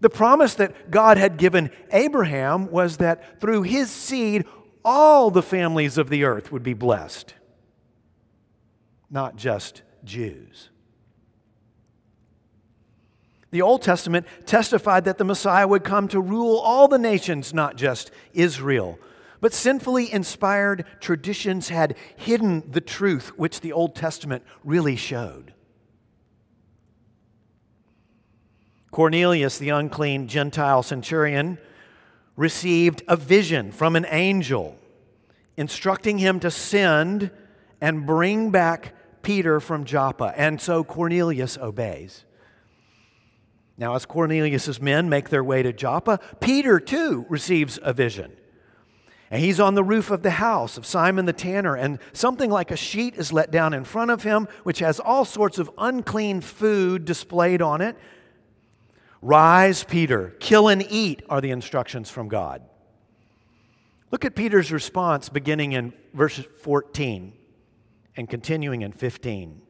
The 0.00 0.10
promise 0.10 0.54
that 0.54 0.90
God 0.90 1.16
had 1.16 1.36
given 1.36 1.70
Abraham 1.90 2.70
was 2.70 2.98
that 2.98 3.40
through 3.40 3.62
his 3.62 3.90
seed, 3.90 4.44
all 4.84 5.30
the 5.30 5.42
families 5.42 5.96
of 5.96 6.10
the 6.10 6.24
earth 6.24 6.52
would 6.52 6.62
be 6.62 6.74
blessed, 6.74 7.34
not 9.10 9.36
just 9.36 9.82
Jews. 10.04 10.70
The 13.50 13.62
Old 13.62 13.82
Testament 13.82 14.26
testified 14.46 15.04
that 15.04 15.16
the 15.16 15.24
Messiah 15.24 15.68
would 15.68 15.84
come 15.84 16.08
to 16.08 16.20
rule 16.20 16.58
all 16.58 16.88
the 16.88 16.98
nations, 16.98 17.54
not 17.54 17.76
just 17.76 18.10
Israel. 18.32 18.98
But 19.40 19.54
sinfully 19.54 20.12
inspired 20.12 20.84
traditions 21.00 21.68
had 21.68 21.96
hidden 22.16 22.64
the 22.68 22.80
truth 22.80 23.28
which 23.38 23.60
the 23.60 23.72
Old 23.72 23.94
Testament 23.94 24.42
really 24.64 24.96
showed. 24.96 25.53
Cornelius, 28.94 29.58
the 29.58 29.70
unclean 29.70 30.28
Gentile 30.28 30.84
centurion, 30.84 31.58
received 32.36 33.02
a 33.08 33.16
vision 33.16 33.72
from 33.72 33.96
an 33.96 34.06
angel 34.08 34.78
instructing 35.56 36.18
him 36.18 36.38
to 36.38 36.48
send 36.48 37.32
and 37.80 38.06
bring 38.06 38.52
back 38.52 38.94
Peter 39.20 39.58
from 39.58 39.84
Joppa. 39.84 40.32
And 40.36 40.60
so 40.60 40.84
Cornelius 40.84 41.58
obeys. 41.58 42.24
Now, 43.76 43.96
as 43.96 44.06
Cornelius' 44.06 44.80
men 44.80 45.08
make 45.08 45.28
their 45.28 45.42
way 45.42 45.64
to 45.64 45.72
Joppa, 45.72 46.20
Peter 46.38 46.78
too 46.78 47.26
receives 47.28 47.80
a 47.82 47.92
vision. 47.92 48.30
And 49.28 49.42
he's 49.42 49.58
on 49.58 49.74
the 49.74 49.82
roof 49.82 50.12
of 50.12 50.22
the 50.22 50.30
house 50.30 50.78
of 50.78 50.86
Simon 50.86 51.24
the 51.24 51.32
tanner, 51.32 51.74
and 51.74 51.98
something 52.12 52.48
like 52.48 52.70
a 52.70 52.76
sheet 52.76 53.16
is 53.16 53.32
let 53.32 53.50
down 53.50 53.74
in 53.74 53.82
front 53.82 54.12
of 54.12 54.22
him, 54.22 54.46
which 54.62 54.78
has 54.78 55.00
all 55.00 55.24
sorts 55.24 55.58
of 55.58 55.68
unclean 55.78 56.40
food 56.40 57.04
displayed 57.04 57.60
on 57.60 57.80
it. 57.80 57.96
Rise, 59.24 59.84
Peter, 59.84 60.34
kill 60.38 60.68
and 60.68 60.84
eat 60.90 61.22
are 61.30 61.40
the 61.40 61.50
instructions 61.50 62.10
from 62.10 62.28
God. 62.28 62.60
Look 64.10 64.26
at 64.26 64.34
Peter's 64.34 64.70
response 64.70 65.30
beginning 65.30 65.72
in 65.72 65.94
verse 66.12 66.36
14 66.60 67.32
and 68.18 68.28
continuing 68.28 68.82
in 68.82 68.92
15. 68.92 69.62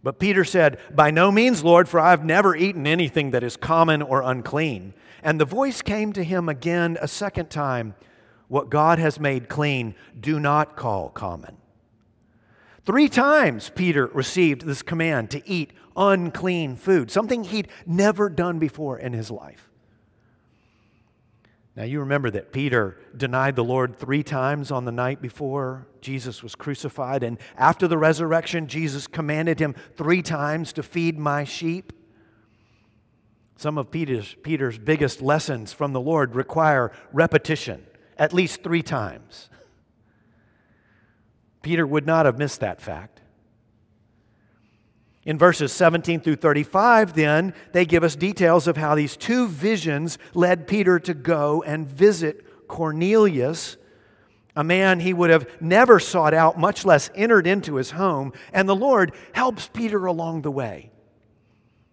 But 0.00 0.20
Peter 0.20 0.44
said, 0.44 0.78
By 0.94 1.10
no 1.10 1.32
means, 1.32 1.64
Lord, 1.64 1.88
for 1.88 1.98
I 1.98 2.10
have 2.10 2.24
never 2.24 2.54
eaten 2.54 2.86
anything 2.86 3.32
that 3.32 3.42
is 3.42 3.56
common 3.56 4.00
or 4.00 4.22
unclean. 4.22 4.94
And 5.24 5.40
the 5.40 5.44
voice 5.44 5.82
came 5.82 6.12
to 6.12 6.22
him 6.22 6.48
again 6.48 6.96
a 7.02 7.08
second 7.08 7.50
time 7.50 7.96
What 8.46 8.70
God 8.70 9.00
has 9.00 9.18
made 9.18 9.48
clean, 9.48 9.96
do 10.20 10.38
not 10.38 10.76
call 10.76 11.08
common. 11.08 11.56
Three 12.86 13.08
times 13.08 13.72
Peter 13.74 14.06
received 14.06 14.66
this 14.66 14.82
command 14.82 15.32
to 15.32 15.48
eat 15.48 15.72
unclean 15.96 16.76
food, 16.76 17.10
something 17.10 17.44
he'd 17.44 17.68
never 17.86 18.28
done 18.28 18.58
before 18.58 18.98
in 18.98 19.12
his 19.12 19.30
life. 19.30 19.68
Now, 21.74 21.84
you 21.84 22.00
remember 22.00 22.30
that 22.30 22.52
Peter 22.52 22.98
denied 23.16 23.56
the 23.56 23.64
Lord 23.64 23.96
three 23.96 24.22
times 24.22 24.70
on 24.70 24.84
the 24.84 24.92
night 24.92 25.22
before 25.22 25.86
Jesus 26.02 26.42
was 26.42 26.54
crucified. 26.54 27.22
And 27.22 27.38
after 27.56 27.88
the 27.88 27.96
resurrection, 27.96 28.66
Jesus 28.66 29.06
commanded 29.06 29.58
him 29.58 29.74
three 29.96 30.20
times 30.20 30.74
to 30.74 30.82
feed 30.82 31.18
my 31.18 31.44
sheep. 31.44 31.94
Some 33.56 33.78
of 33.78 33.90
Peter's, 33.90 34.36
Peter's 34.42 34.76
biggest 34.76 35.22
lessons 35.22 35.72
from 35.72 35.94
the 35.94 36.00
Lord 36.00 36.34
require 36.34 36.92
repetition, 37.10 37.86
at 38.18 38.34
least 38.34 38.62
three 38.62 38.82
times. 38.82 39.48
Peter 41.62 41.86
would 41.86 42.04
not 42.04 42.26
have 42.26 42.38
missed 42.38 42.60
that 42.60 42.82
fact. 42.82 43.21
In 45.24 45.38
verses 45.38 45.72
17 45.72 46.20
through 46.20 46.36
35, 46.36 47.14
then, 47.14 47.54
they 47.72 47.84
give 47.84 48.02
us 48.02 48.16
details 48.16 48.66
of 48.66 48.76
how 48.76 48.94
these 48.94 49.16
two 49.16 49.46
visions 49.46 50.18
led 50.34 50.66
Peter 50.66 50.98
to 51.00 51.14
go 51.14 51.62
and 51.62 51.86
visit 51.86 52.66
Cornelius, 52.66 53.76
a 54.56 54.64
man 54.64 54.98
he 54.98 55.12
would 55.12 55.30
have 55.30 55.48
never 55.60 56.00
sought 56.00 56.34
out, 56.34 56.58
much 56.58 56.84
less 56.84 57.08
entered 57.14 57.46
into 57.46 57.76
his 57.76 57.92
home. 57.92 58.32
And 58.52 58.68
the 58.68 58.76
Lord 58.76 59.12
helps 59.32 59.68
Peter 59.68 60.06
along 60.06 60.42
the 60.42 60.50
way. 60.50 60.90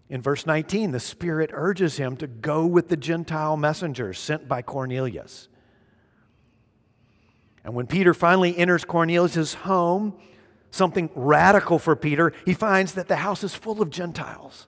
In 0.10 0.22
verse 0.22 0.48
19, 0.48 0.92
the 0.92 1.00
Spirit 1.00 1.52
urges 1.54 1.98
him 1.98 2.18
to 2.18 2.26
go 2.26 2.66
with 2.66 2.90
the 2.90 2.98
Gentile 2.98 3.56
messengers 3.56 4.18
sent 4.18 4.48
by 4.48 4.64
Cornelius. 4.64 5.48
And 7.64 7.76
when 7.76 7.86
Peter 7.86 8.16
finally 8.16 8.58
enters 8.58 8.84
Cornelius' 8.86 9.54
home, 9.54 10.18
something 10.72 11.10
radical 11.16 11.80
for 11.80 11.96
Peter, 11.96 12.34
he 12.46 12.54
finds 12.54 12.94
that 12.94 13.08
the 13.08 13.18
house 13.18 13.44
is 13.44 13.56
full 13.56 13.82
of 13.82 13.90
Gentiles. 13.90 14.68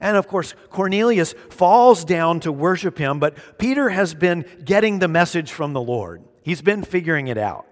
And 0.00 0.16
of 0.16 0.28
course, 0.28 0.54
Cornelius 0.70 1.34
falls 1.50 2.04
down 2.04 2.40
to 2.40 2.52
worship 2.52 2.98
him, 2.98 3.18
but 3.18 3.36
Peter 3.58 3.88
has 3.88 4.14
been 4.14 4.44
getting 4.64 4.98
the 4.98 5.08
message 5.08 5.50
from 5.50 5.72
the 5.72 5.80
Lord. 5.80 6.22
He's 6.42 6.62
been 6.62 6.84
figuring 6.84 7.28
it 7.28 7.38
out. 7.38 7.66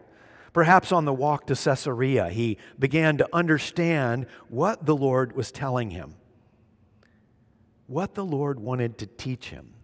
Perhaps 0.53 0.91
on 0.91 1.05
the 1.05 1.13
walk 1.13 1.47
to 1.47 1.55
Caesarea, 1.55 2.31
he 2.31 2.59
began 2.79 3.19
to 3.19 3.29
understand 3.33 4.27
what 4.49 4.87
the 4.87 4.97
Lord 4.97 5.37
was 5.37 5.53
telling 5.53 5.91
him, 5.91 6.15
what 7.87 8.15
the 8.15 8.25
Lord 8.25 8.59
wanted 8.59 8.99
to 8.99 9.07
teach 9.07 9.51
him. 9.51 9.76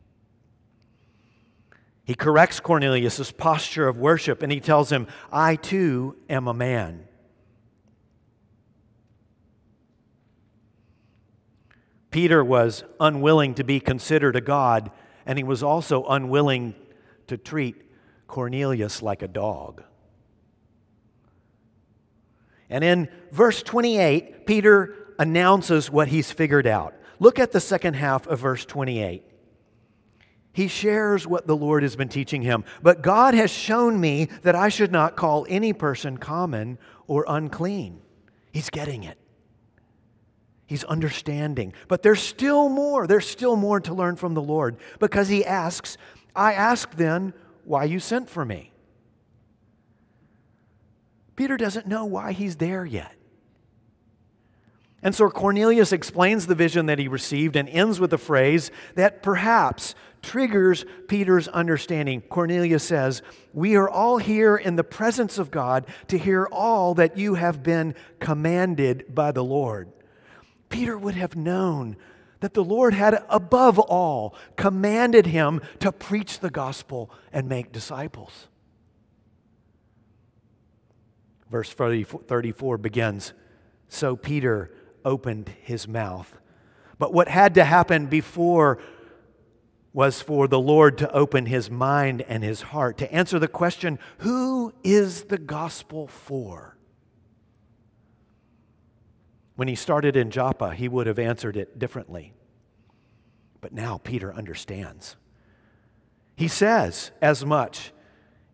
He 2.05 2.15
corrects 2.15 2.61
Cornelius' 2.61 3.31
posture 3.31 3.87
of 3.87 3.97
worship 3.97 4.43
and 4.43 4.51
he 4.51 4.61
tells 4.61 4.91
him, 4.91 5.07
I 5.31 5.57
too 5.57 6.17
am 6.29 6.49
a 6.49 6.55
man. 6.55 7.07
Peter 12.11 12.45
was 12.45 12.85
unwilling 13.01 13.55
to 13.55 13.65
be 13.65 13.81
considered 13.81 14.37
a 14.37 14.41
God, 14.41 14.91
and 15.25 15.39
he 15.39 15.45
was 15.45 15.63
also 15.63 16.05
unwilling 16.05 16.75
to 17.27 17.39
treat 17.39 17.77
Cornelius 18.27 19.01
like 19.01 19.23
a 19.23 19.29
dog. 19.29 19.83
And 22.69 22.85
in 22.85 23.09
verse 23.31 23.63
28, 23.63 24.47
Peter 24.47 25.15
announces 25.19 25.91
what 25.91 26.09
he's 26.09 26.31
figured 26.31 26.67
out. 26.67 26.95
Look 27.19 27.39
at 27.39 27.53
the 27.53 27.61
second 27.61 27.95
half 27.95 28.27
of 28.27 28.41
verse 28.41 28.67
28. 28.67 29.25
He 30.53 30.69
shares 30.69 31.27
what 31.27 31.47
the 31.47 31.57
Lord 31.57 31.83
has 31.83 31.97
been 31.97 32.09
teaching 32.09 32.43
him. 32.43 32.65
But 32.83 33.03
God 33.03 33.35
has 33.35 33.51
shown 33.51 34.01
me 34.01 34.29
that 34.43 34.55
I 34.55 34.69
should 34.69 34.93
not 34.93 35.17
call 35.17 35.47
any 35.49 35.73
person 35.73 36.19
common 36.19 36.79
or 37.07 37.25
unclean. 37.27 38.03
He's 38.53 38.69
getting 38.69 39.05
it. 39.05 39.19
He's 40.67 40.85
understanding. 40.85 41.73
But 41.89 42.03
there's 42.03 42.23
still 42.23 42.69
more. 42.69 43.07
There's 43.07 43.27
still 43.27 43.57
more 43.57 43.81
to 43.81 43.95
learn 43.95 44.17
from 44.17 44.35
the 44.35 44.43
Lord 44.43 44.77
because 44.99 45.29
he 45.29 45.45
asks, 45.45 45.97
I 46.37 46.53
ask 46.53 46.91
then 46.97 47.33
why 47.65 47.85
you 47.85 47.99
sent 47.99 48.29
for 48.29 48.45
me. 48.45 48.73
Peter 51.35 51.57
doesn't 51.57 51.87
know 51.87 52.05
why 52.05 52.33
he's 52.33 52.57
there 52.57 52.85
yet. 52.85 53.15
And 55.03 55.15
so 55.15 55.29
Cornelius 55.31 55.93
explains 55.93 56.47
the 56.47 56.55
vision 56.55 56.87
that 56.87 56.99
he 56.99 57.09
received 57.09 57.57
and 57.57 57.69
ends 57.69 57.99
with 57.99 58.13
a 58.13 58.19
phrase 58.19 58.71
that 58.95 59.23
perhaps 59.23 59.95
triggers 60.23 60.85
Peter's 61.09 61.49
understanding. 61.49 62.23
Cornelius 62.23 62.85
says, 62.85 63.23
We 63.53 63.77
are 63.77 63.89
all 63.89 64.19
here 64.19 64.57
in 64.57 64.77
the 64.77 64.85
presence 64.85 65.39
of 65.39 65.51
God 65.51 65.87
to 66.09 66.17
hear 66.17 66.47
all 66.47 66.95
that 66.95 67.19
you 67.19 67.35
have 67.35 67.63
been 67.63 67.95
commanded 68.21 69.15
by 69.15 69.33
the 69.33 69.45
Lord. 69.45 69.93
Peter 70.69 70.97
would 70.97 71.17
have 71.17 71.37
known 71.37 71.97
that 72.41 72.55
the 72.55 72.65
Lord 72.65 72.95
had, 72.95 73.25
above 73.29 73.79
all, 73.79 74.35
commanded 74.57 75.27
him 75.27 75.61
to 75.81 75.93
preach 75.93 76.41
the 76.41 76.51
gospel 76.51 77.11
and 77.33 77.49
make 77.49 77.73
disciples. 77.73 78.49
Verse 81.51 81.71
34 81.73 82.79
begins 82.79 83.35
So 83.89 84.17
Peter 84.17 84.73
opened 85.05 85.51
his 85.63 85.87
mouth. 85.87 86.35
But 86.99 87.13
what 87.13 87.29
had 87.29 87.55
to 87.55 87.65
happen 87.65 88.07
before 88.07 88.79
was 89.93 90.23
for 90.23 90.49
the 90.49 90.59
Lord 90.59 90.99
to 90.99 91.13
open 91.13 91.47
his 91.47 91.71
mind 91.71 92.23
and 92.23 92.43
his 92.43 92.63
heart 92.63 92.99
to 92.99 93.13
answer 93.13 93.39
the 93.39 93.49
question 93.49 93.99
who 94.19 94.73
is 94.83 95.25
the 95.25 95.39
gospel 95.39 96.07
for? 96.07 96.77
When 99.55 99.69
he 99.69 99.75
started 99.75 100.17
in 100.17 100.31
Joppa, 100.31 100.75
he 100.75 100.89
would 100.89 101.07
have 101.07 101.19
answered 101.19 101.57
it 101.57 101.79
differently. 101.79 102.33
But 103.61 103.73
now 103.73 103.99
Peter 103.99 104.33
understands. 104.33 105.17
He 106.37 106.49
says 106.49 107.11
as 107.21 107.45
much 107.45 107.93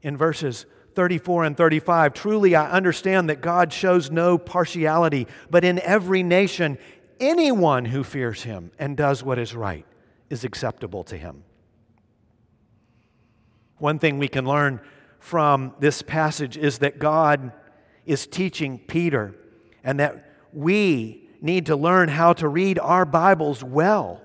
in 0.02 0.16
verses 0.16 0.66
34 0.96 1.44
and 1.44 1.56
35 1.56 2.14
Truly, 2.14 2.56
I 2.56 2.70
understand 2.70 3.30
that 3.30 3.40
God 3.40 3.72
shows 3.72 4.10
no 4.10 4.38
partiality, 4.38 5.28
but 5.48 5.64
in 5.64 5.78
every 5.78 6.24
nation, 6.24 6.78
anyone 7.20 7.84
who 7.84 8.02
fears 8.02 8.42
him 8.42 8.72
and 8.78 8.96
does 8.96 9.22
what 9.22 9.38
is 9.38 9.54
right 9.54 9.86
is 10.30 10.44
acceptable 10.44 11.04
to 11.04 11.16
him. 11.16 11.44
One 13.78 13.98
thing 13.98 14.18
we 14.18 14.28
can 14.28 14.44
learn 14.44 14.80
from 15.20 15.74
this 15.78 16.02
passage 16.02 16.56
is 16.56 16.78
that 16.78 16.98
God 16.98 17.52
is 18.06 18.26
teaching 18.26 18.78
Peter 18.78 19.34
and 19.84 20.00
that 20.00 20.32
we 20.52 21.28
need 21.40 21.66
to 21.66 21.76
learn 21.76 22.08
how 22.08 22.32
to 22.34 22.48
read 22.48 22.78
our 22.78 23.04
Bibles 23.04 23.62
well. 23.62 24.22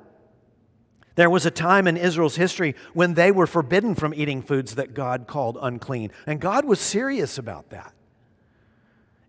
There 1.15 1.29
was 1.29 1.45
a 1.45 1.51
time 1.51 1.87
in 1.87 1.95
Israel's 1.95 2.35
history 2.35 2.75
when 2.93 3.13
they 3.13 3.31
were 3.31 3.45
forbidden 3.45 3.93
from 3.93 4.13
eating 4.15 4.41
foods 4.41 4.75
that 4.75 4.95
God 4.95 5.27
called 5.27 5.57
unclean. 5.61 6.11
And 6.25 6.41
God 6.41 6.65
was 6.65 6.79
serious 6.79 7.37
about 7.37 7.69
that. 7.69 7.93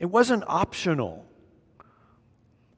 It 0.00 0.06
wasn't 0.06 0.44
optional. 0.46 1.26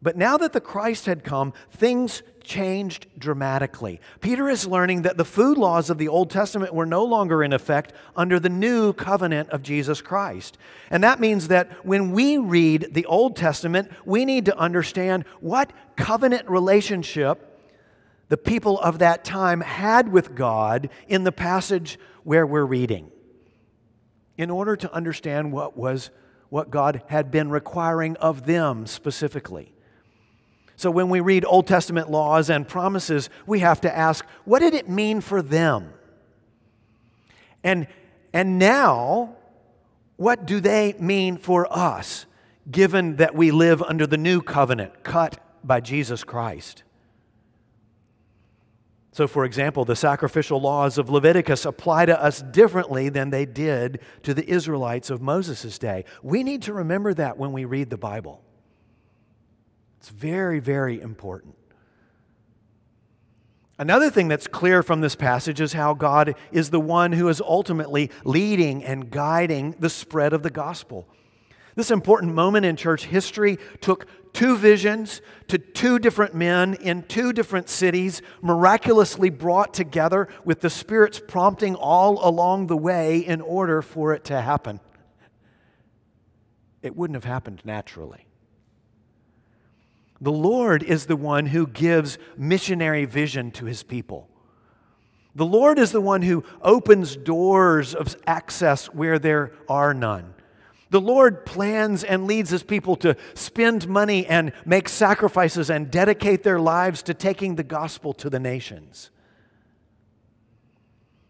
But 0.02 0.16
now 0.16 0.36
that 0.38 0.52
the 0.52 0.60
Christ 0.60 1.06
had 1.06 1.22
come, 1.22 1.52
things 1.70 2.22
changed 2.46 3.06
dramatically. 3.18 4.00
Peter 4.20 4.48
is 4.48 4.66
learning 4.66 5.02
that 5.02 5.16
the 5.16 5.24
food 5.24 5.58
laws 5.58 5.90
of 5.90 5.98
the 5.98 6.08
Old 6.08 6.30
Testament 6.30 6.72
were 6.72 6.86
no 6.86 7.04
longer 7.04 7.42
in 7.42 7.52
effect 7.52 7.92
under 8.14 8.40
the 8.40 8.48
new 8.48 8.92
covenant 8.92 9.50
of 9.50 9.62
Jesus 9.62 10.00
Christ. 10.00 10.56
And 10.90 11.04
that 11.04 11.20
means 11.20 11.48
that 11.48 11.84
when 11.84 12.12
we 12.12 12.38
read 12.38 12.88
the 12.92 13.04
Old 13.06 13.36
Testament, 13.36 13.90
we 14.04 14.24
need 14.24 14.46
to 14.46 14.56
understand 14.56 15.24
what 15.40 15.72
covenant 15.96 16.48
relationship 16.48 17.52
the 18.28 18.36
people 18.36 18.80
of 18.80 19.00
that 19.00 19.24
time 19.24 19.60
had 19.60 20.10
with 20.10 20.34
God 20.34 20.88
in 21.06 21.24
the 21.24 21.32
passage 21.32 21.98
where 22.24 22.46
we're 22.46 22.64
reading 22.64 23.10
in 24.38 24.50
order 24.50 24.76
to 24.76 24.92
understand 24.92 25.52
what 25.52 25.76
was 25.76 26.10
what 26.48 26.70
God 26.70 27.02
had 27.08 27.30
been 27.30 27.50
requiring 27.50 28.16
of 28.16 28.46
them 28.46 28.86
specifically. 28.86 29.72
So 30.76 30.90
when 30.90 31.08
we 31.08 31.20
read 31.20 31.44
Old 31.46 31.66
Testament 31.66 32.10
laws 32.10 32.50
and 32.50 32.68
promises, 32.68 33.30
we 33.46 33.60
have 33.60 33.80
to 33.80 33.96
ask, 33.96 34.24
what 34.44 34.60
did 34.60 34.74
it 34.74 34.88
mean 34.88 35.20
for 35.20 35.42
them? 35.42 35.92
And 37.64 37.86
and 38.32 38.58
now 38.58 39.36
what 40.16 40.46
do 40.46 40.60
they 40.60 40.94
mean 40.98 41.36
for 41.38 41.66
us 41.70 42.26
given 42.70 43.16
that 43.16 43.34
we 43.34 43.50
live 43.50 43.82
under 43.82 44.06
the 44.06 44.16
new 44.16 44.42
covenant 44.42 45.02
cut 45.02 45.38
by 45.64 45.80
Jesus 45.80 46.24
Christ? 46.24 46.82
So, 49.12 49.26
for 49.26 49.46
example, 49.46 49.86
the 49.86 49.96
sacrificial 49.96 50.60
laws 50.60 50.98
of 50.98 51.08
Leviticus 51.08 51.64
apply 51.64 52.04
to 52.04 52.22
us 52.22 52.42
differently 52.42 53.08
than 53.08 53.30
they 53.30 53.46
did 53.46 54.00
to 54.24 54.34
the 54.34 54.46
Israelites 54.46 55.08
of 55.08 55.22
Moses' 55.22 55.78
day. 55.78 56.04
We 56.22 56.42
need 56.42 56.60
to 56.62 56.74
remember 56.74 57.14
that 57.14 57.38
when 57.38 57.52
we 57.52 57.64
read 57.64 57.88
the 57.88 57.96
Bible. 57.96 58.42
It's 60.06 60.14
very, 60.14 60.60
very 60.60 61.00
important. 61.00 61.56
Another 63.76 64.08
thing 64.08 64.28
that's 64.28 64.46
clear 64.46 64.84
from 64.84 65.00
this 65.00 65.16
passage 65.16 65.60
is 65.60 65.72
how 65.72 65.94
God 65.94 66.36
is 66.52 66.70
the 66.70 66.78
one 66.78 67.10
who 67.10 67.28
is 67.28 67.40
ultimately 67.40 68.12
leading 68.22 68.84
and 68.84 69.10
guiding 69.10 69.74
the 69.80 69.90
spread 69.90 70.32
of 70.32 70.44
the 70.44 70.50
gospel. 70.50 71.08
This 71.74 71.90
important 71.90 72.32
moment 72.32 72.64
in 72.64 72.76
church 72.76 73.06
history 73.06 73.58
took 73.80 74.06
two 74.32 74.56
visions 74.56 75.22
to 75.48 75.58
two 75.58 75.98
different 75.98 76.36
men 76.36 76.74
in 76.74 77.02
two 77.02 77.32
different 77.32 77.68
cities, 77.68 78.22
miraculously 78.40 79.28
brought 79.28 79.74
together 79.74 80.28
with 80.44 80.60
the 80.60 80.70
Spirit's 80.70 81.18
prompting 81.18 81.74
all 81.74 82.24
along 82.24 82.68
the 82.68 82.76
way 82.76 83.18
in 83.18 83.40
order 83.40 83.82
for 83.82 84.14
it 84.14 84.22
to 84.26 84.40
happen. 84.40 84.78
It 86.80 86.94
wouldn't 86.94 87.16
have 87.16 87.24
happened 87.24 87.62
naturally. 87.64 88.25
The 90.20 90.32
Lord 90.32 90.82
is 90.82 91.06
the 91.06 91.16
one 91.16 91.46
who 91.46 91.66
gives 91.66 92.18
missionary 92.36 93.04
vision 93.04 93.50
to 93.52 93.66
his 93.66 93.82
people. 93.82 94.28
The 95.34 95.44
Lord 95.44 95.78
is 95.78 95.92
the 95.92 96.00
one 96.00 96.22
who 96.22 96.44
opens 96.62 97.16
doors 97.16 97.94
of 97.94 98.16
access 98.26 98.86
where 98.86 99.18
there 99.18 99.52
are 99.68 99.92
none. 99.92 100.32
The 100.88 101.00
Lord 101.00 101.44
plans 101.44 102.04
and 102.04 102.26
leads 102.26 102.48
his 102.48 102.62
people 102.62 102.96
to 102.96 103.16
spend 103.34 103.86
money 103.86 104.26
and 104.26 104.52
make 104.64 104.88
sacrifices 104.88 105.68
and 105.68 105.90
dedicate 105.90 106.42
their 106.42 106.58
lives 106.58 107.02
to 107.02 107.14
taking 107.14 107.56
the 107.56 107.64
gospel 107.64 108.14
to 108.14 108.30
the 108.30 108.40
nations. 108.40 109.10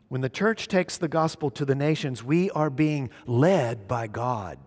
When 0.09 0.21
the 0.21 0.29
church 0.29 0.69
takes 0.69 0.99
the 0.99 1.09
gospel 1.09 1.51
to 1.51 1.65
the 1.65 1.75
nations, 1.75 2.23
we 2.23 2.51
are 2.51 2.71
being 2.71 3.11
led 3.27 3.89
by 3.89 4.07
God. 4.07 4.59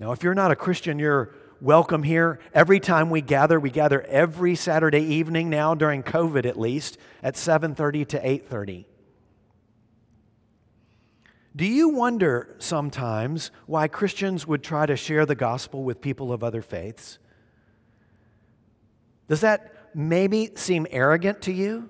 Now, 0.00 0.10
if 0.10 0.24
you're 0.24 0.34
not 0.34 0.50
a 0.50 0.56
Christian, 0.56 0.98
you're 0.98 1.32
welcome 1.64 2.02
here. 2.02 2.38
Every 2.52 2.78
time 2.78 3.08
we 3.08 3.22
gather, 3.22 3.58
we 3.58 3.70
gather 3.70 4.02
every 4.02 4.54
Saturday 4.54 5.00
evening 5.00 5.48
now 5.48 5.74
during 5.74 6.02
COVID 6.02 6.44
at 6.44 6.60
least 6.60 6.98
at 7.22 7.36
7:30 7.36 8.04
to 8.04 8.20
8:30. 8.20 8.86
Do 11.56 11.64
you 11.64 11.88
wonder 11.88 12.54
sometimes 12.58 13.50
why 13.64 13.88
Christians 13.88 14.46
would 14.46 14.62
try 14.62 14.84
to 14.84 14.94
share 14.94 15.24
the 15.24 15.34
gospel 15.34 15.84
with 15.84 16.02
people 16.02 16.32
of 16.32 16.44
other 16.44 16.60
faiths? 16.60 17.18
Does 19.26 19.40
that 19.40 19.72
maybe 19.94 20.50
seem 20.56 20.86
arrogant 20.90 21.40
to 21.42 21.52
you? 21.52 21.88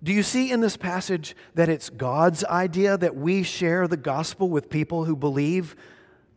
Do 0.00 0.12
you 0.12 0.22
see 0.22 0.52
in 0.52 0.60
this 0.60 0.76
passage 0.76 1.34
that 1.54 1.68
it's 1.68 1.90
God's 1.90 2.44
idea 2.44 2.96
that 2.98 3.16
we 3.16 3.42
share 3.42 3.88
the 3.88 3.96
gospel 3.96 4.48
with 4.48 4.70
people 4.70 5.06
who 5.06 5.16
believe 5.16 5.74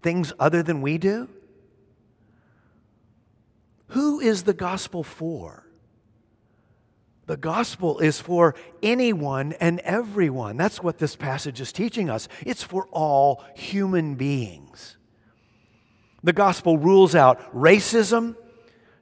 things 0.01 0.33
other 0.39 0.63
than 0.63 0.81
we 0.81 0.97
do? 0.97 1.29
Who 3.89 4.19
is 4.19 4.43
the 4.43 4.53
gospel 4.53 5.03
for? 5.03 5.65
The 7.25 7.37
gospel 7.37 7.99
is 7.99 8.19
for 8.19 8.55
anyone 8.81 9.53
and 9.59 9.79
everyone. 9.81 10.57
That's 10.57 10.81
what 10.81 10.97
this 10.97 11.15
passage 11.15 11.61
is 11.61 11.71
teaching 11.71 12.09
us. 12.09 12.27
It's 12.45 12.63
for 12.63 12.87
all 12.91 13.43
human 13.55 14.15
beings. 14.15 14.97
The 16.23 16.33
gospel 16.33 16.77
rules 16.77 17.13
out 17.13 17.53
racism, 17.53 18.35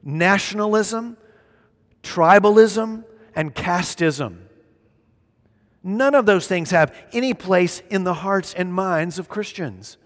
nationalism, 0.04 1.17
tribalism, 2.04 3.06
and 3.36 3.56
casteism. 3.56 4.39
None 5.84 6.15
of 6.15 6.26
those 6.26 6.47
things 6.47 6.71
have 6.71 6.93
any 7.13 7.34
place 7.34 7.82
in 7.89 8.04
the 8.04 8.13
hearts 8.13 8.54
and 8.54 8.73
minds 8.73 9.19
of 9.19 9.30
Christians. 9.30 9.97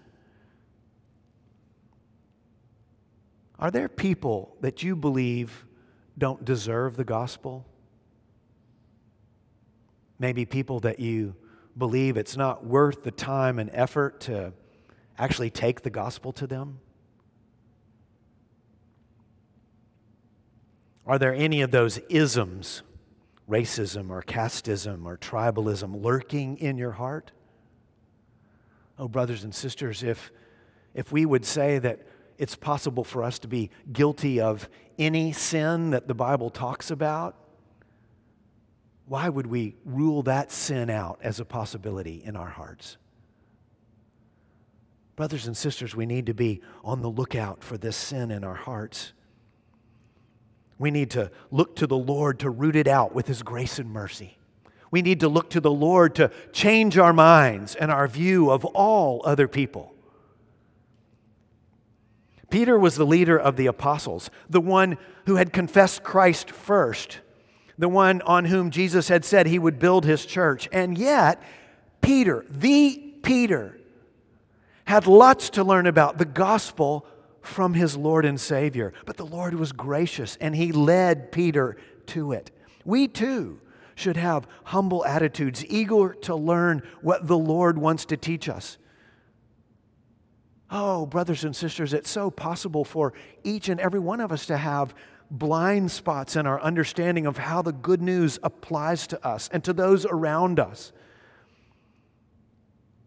Are 3.62 3.70
there 3.70 3.88
people 3.88 4.54
that 4.60 4.82
you 4.82 4.94
believe 4.94 5.64
don't 6.18 6.44
deserve 6.44 6.96
the 6.96 7.04
gospel? 7.04 7.64
maybe 10.22 10.44
people 10.44 10.78
that 10.78 11.00
you 11.00 11.34
believe 11.76 12.16
it's 12.16 12.36
not 12.36 12.64
worth 12.64 13.02
the 13.02 13.10
time 13.10 13.58
and 13.58 13.68
effort 13.72 14.20
to 14.20 14.52
actually 15.18 15.50
take 15.50 15.82
the 15.82 15.90
gospel 15.90 16.32
to 16.32 16.46
them? 16.46 16.78
Are 21.04 21.18
there 21.18 21.34
any 21.34 21.60
of 21.62 21.72
those 21.72 21.98
isms, 22.08 22.82
racism 23.50 24.10
or 24.10 24.22
casteism 24.22 25.04
or 25.04 25.18
tribalism, 25.18 26.00
lurking 26.00 26.56
in 26.58 26.78
your 26.78 26.92
heart? 26.92 27.32
Oh, 28.96 29.08
brothers 29.08 29.42
and 29.42 29.52
sisters, 29.52 30.04
if, 30.04 30.30
if 30.94 31.10
we 31.10 31.26
would 31.26 31.44
say 31.44 31.80
that 31.80 32.06
it's 32.38 32.56
possible 32.56 33.04
for 33.04 33.22
us 33.22 33.38
to 33.40 33.48
be 33.48 33.70
guilty 33.92 34.40
of 34.40 34.68
any 34.98 35.32
sin 35.32 35.90
that 35.90 36.08
the 36.08 36.14
Bible 36.14 36.50
talks 36.50 36.90
about, 36.90 37.36
why 39.06 39.28
would 39.28 39.46
we 39.46 39.76
rule 39.84 40.22
that 40.22 40.50
sin 40.50 40.88
out 40.88 41.18
as 41.22 41.40
a 41.40 41.44
possibility 41.44 42.22
in 42.24 42.36
our 42.36 42.48
hearts? 42.48 42.96
Brothers 45.16 45.46
and 45.46 45.56
sisters, 45.56 45.94
we 45.94 46.06
need 46.06 46.26
to 46.26 46.34
be 46.34 46.62
on 46.82 47.02
the 47.02 47.10
lookout 47.10 47.62
for 47.62 47.76
this 47.76 47.96
sin 47.96 48.30
in 48.30 48.44
our 48.44 48.54
hearts. 48.54 49.12
We 50.78 50.90
need 50.90 51.10
to 51.10 51.30
look 51.50 51.76
to 51.76 51.86
the 51.86 51.96
Lord 51.96 52.40
to 52.40 52.50
root 52.50 52.76
it 52.76 52.88
out 52.88 53.14
with 53.14 53.26
His 53.26 53.42
grace 53.42 53.78
and 53.78 53.90
mercy. 53.90 54.38
We 54.90 55.02
need 55.02 55.20
to 55.20 55.28
look 55.28 55.50
to 55.50 55.60
the 55.60 55.70
Lord 55.70 56.14
to 56.16 56.30
change 56.52 56.98
our 56.98 57.12
minds 57.12 57.74
and 57.74 57.90
our 57.90 58.08
view 58.08 58.50
of 58.50 58.64
all 58.64 59.22
other 59.24 59.48
people. 59.48 59.94
Peter 62.52 62.78
was 62.78 62.94
the 62.94 63.04
leader 63.04 63.36
of 63.36 63.56
the 63.56 63.66
apostles, 63.66 64.30
the 64.48 64.60
one 64.60 64.96
who 65.26 65.34
had 65.34 65.52
confessed 65.52 66.04
Christ 66.04 66.50
first 66.50 67.18
the 67.78 67.88
one 67.88 68.22
on 68.22 68.44
whom 68.44 68.70
Jesus 68.70 69.08
had 69.08 69.24
said 69.24 69.46
he 69.46 69.58
would 69.58 69.78
build 69.78 70.04
his 70.04 70.24
church. 70.24 70.68
And 70.72 70.96
yet, 70.96 71.42
Peter, 72.00 72.44
the 72.48 72.96
Peter, 73.22 73.76
had 74.84 75.06
lots 75.06 75.50
to 75.50 75.64
learn 75.64 75.86
about 75.86 76.18
the 76.18 76.24
gospel 76.24 77.06
from 77.40 77.74
his 77.74 77.96
Lord 77.96 78.24
and 78.24 78.40
Savior. 78.40 78.92
But 79.04 79.16
the 79.16 79.26
Lord 79.26 79.54
was 79.54 79.72
gracious 79.72 80.36
and 80.40 80.54
he 80.54 80.70
led 80.70 81.32
Peter 81.32 81.76
to 82.06 82.32
it. 82.32 82.50
We 82.84 83.08
too 83.08 83.60
should 83.94 84.16
have 84.16 84.46
humble 84.64 85.04
attitudes, 85.04 85.64
eager 85.66 86.14
to 86.22 86.34
learn 86.34 86.82
what 87.00 87.26
the 87.26 87.38
Lord 87.38 87.78
wants 87.78 88.04
to 88.06 88.16
teach 88.16 88.48
us. 88.48 88.78
Oh, 90.74 91.04
brothers 91.04 91.44
and 91.44 91.54
sisters, 91.54 91.92
it's 91.92 92.10
so 92.10 92.30
possible 92.30 92.82
for 92.82 93.12
each 93.44 93.68
and 93.68 93.78
every 93.78 94.00
one 94.00 94.22
of 94.22 94.32
us 94.32 94.46
to 94.46 94.56
have 94.56 94.94
blind 95.30 95.90
spots 95.90 96.34
in 96.34 96.46
our 96.46 96.58
understanding 96.62 97.26
of 97.26 97.36
how 97.36 97.60
the 97.60 97.72
good 97.72 98.00
news 98.00 98.38
applies 98.42 99.06
to 99.08 99.26
us 99.26 99.50
and 99.52 99.62
to 99.64 99.74
those 99.74 100.06
around 100.06 100.58
us. 100.58 100.92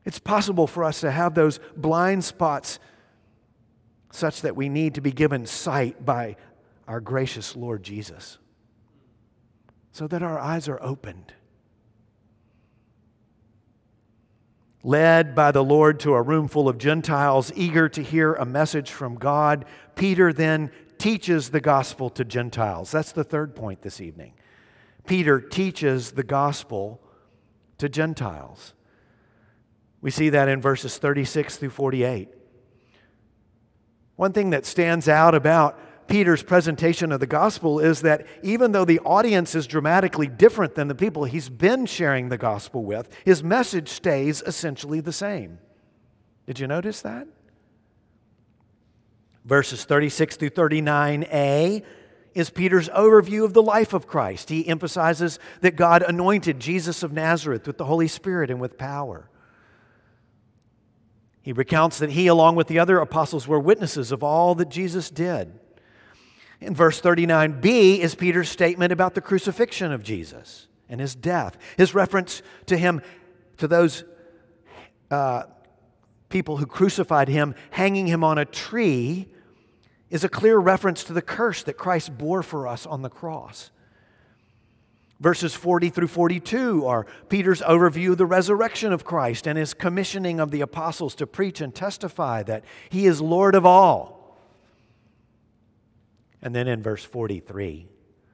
It's 0.06 0.20
possible 0.20 0.68
for 0.68 0.84
us 0.84 1.02
to 1.02 1.10
have 1.10 1.34
those 1.34 1.60
blind 1.76 2.24
spots 2.24 2.78
such 4.12 4.42
that 4.42 4.56
we 4.56 4.70
need 4.70 4.94
to 4.96 5.02
be 5.02 5.12
given 5.12 5.48
sight 5.48 6.06
by 6.06 6.36
our 6.88 7.00
gracious 7.00 7.56
Lord 7.56 7.82
Jesus 7.82 8.38
so 9.92 10.06
that 10.08 10.22
our 10.22 10.38
eyes 10.38 10.70
are 10.70 10.82
opened. 10.84 11.34
Led 14.86 15.34
by 15.34 15.52
the 15.52 15.64
Lord 15.64 16.00
to 16.02 16.14
a 16.14 16.22
room 16.22 16.48
full 16.48 16.70
of 16.70 16.78
Gentiles 16.78 17.52
eager 17.56 17.90
to 17.90 18.04
hear 18.04 18.36
a 18.36 18.46
message 18.46 18.92
from 18.92 19.16
God, 19.16 19.66
Peter 19.96 20.32
then 20.32 20.70
teaches 21.00 21.50
the 21.50 21.60
gospel 21.60 22.12
to 22.12 22.24
Gentiles. 22.24 22.92
That's 22.92 23.12
the 23.12 23.24
third 23.24 23.56
point 23.56 23.82
this 23.82 24.00
evening. 24.00 24.34
Peter 25.08 25.42
teaches 25.42 26.12
the 26.12 26.22
gospel 26.24 27.02
to 27.80 27.90
Gentiles. 27.90 28.76
We 30.02 30.12
see 30.12 30.30
that 30.30 30.50
in 30.50 30.62
verses 30.62 31.00
36 31.00 31.58
through 31.58 31.72
48. 31.72 32.30
One 34.18 34.34
thing 34.34 34.52
that 34.52 34.68
stands 34.68 35.10
out 35.10 35.34
about 35.34 35.80
Peter's 36.08 36.44
presentation 36.44 37.12
of 37.12 37.20
the 37.20 37.28
gospel 37.28 37.80
is 37.80 38.02
that 38.02 38.26
even 38.44 38.72
though 38.72 38.86
the 38.86 39.00
audience 39.00 39.56
is 39.56 39.66
dramatically 39.66 40.28
different 40.28 40.76
than 40.76 40.88
the 40.88 40.96
people 40.96 41.24
he's 41.26 41.50
been 41.50 41.86
sharing 41.86 42.30
the 42.30 42.38
gospel 42.38 42.84
with, 42.84 43.10
his 43.26 43.44
message 43.44 43.90
stays 43.90 44.44
essentially 44.46 45.00
the 45.00 45.12
same. 45.12 45.58
Did 46.46 46.60
you 46.60 46.68
notice 46.68 47.02
that? 47.02 47.28
Verses 49.46 49.84
36 49.86 50.38
through 50.38 50.50
39a 50.52 51.84
is 52.34 52.50
Peter's 52.50 52.90
overview 52.90 53.46
of 53.46 53.54
the 53.54 53.64
life 53.64 53.94
of 53.94 54.08
Christ. 54.08 54.50
He 54.50 54.68
emphasizes 54.68 55.40
that 55.62 55.76
God 55.76 56.02
anointed 56.02 56.60
Jesus 56.60 57.02
of 57.02 57.14
Nazareth 57.14 57.66
with 57.66 57.78
the 57.78 57.86
Holy 57.86 58.08
Spirit 58.08 58.52
and 58.52 58.60
with 58.60 58.78
power. 58.78 59.30
He 61.42 61.54
recounts 61.54 62.00
that 62.00 62.10
he, 62.10 62.28
along 62.28 62.56
with 62.56 62.68
the 62.68 62.80
other 62.80 63.00
apostles, 63.00 63.48
were 63.48 63.60
witnesses 63.60 64.12
of 64.12 64.24
all 64.24 64.56
that 64.56 64.70
Jesus 64.70 65.10
did. 65.10 65.60
In 66.66 66.74
verse 66.74 67.00
39b 67.00 68.00
is 68.00 68.16
Peter's 68.16 68.50
statement 68.50 68.92
about 68.92 69.14
the 69.14 69.22
crucifixion 69.22 69.92
of 69.92 70.02
Jesus 70.02 70.68
and 70.90 71.00
his 71.00 71.14
death. 71.14 71.60
His 71.78 71.94
reference 71.94 72.42
to 72.66 72.76
him, 72.76 73.04
to 73.58 73.68
those 73.68 74.04
uh, 75.12 75.44
people 76.28 76.58
who 76.58 76.66
crucified 76.66 77.28
him, 77.28 77.54
hanging 77.70 78.08
him 78.08 78.24
on 78.24 78.40
a 78.40 78.46
tree, 78.46 79.28
is 80.10 80.24
a 80.24 80.30
clear 80.30 80.58
reference 80.58 81.04
to 81.04 81.14
the 81.14 81.22
curse 81.22 81.62
that 81.62 81.74
Christ 81.74 82.18
bore 82.18 82.42
for 82.42 82.68
us 82.68 82.88
on 82.88 83.04
the 83.04 83.10
cross. 83.10 83.70
Verses 85.20 85.54
40 85.54 85.92
through 85.92 86.08
42 86.08 86.84
are 86.88 87.06
Peter's 87.30 87.62
overview 87.62 88.14
of 88.14 88.18
the 88.18 88.26
resurrection 88.26 88.92
of 88.92 89.06
Christ 89.06 89.46
and 89.48 89.56
his 89.56 89.76
commissioning 89.76 90.40
of 90.40 90.50
the 90.50 90.62
apostles 90.62 91.14
to 91.16 91.28
preach 91.28 91.62
and 91.62 91.76
testify 91.76 92.42
that 92.42 92.66
he 92.90 93.06
is 93.06 93.22
Lord 93.22 93.54
of 93.54 93.68
all. 93.68 94.15
And 96.42 96.54
then 96.54 96.68
in 96.68 96.84
verse 96.84 97.04
43, 97.04 97.88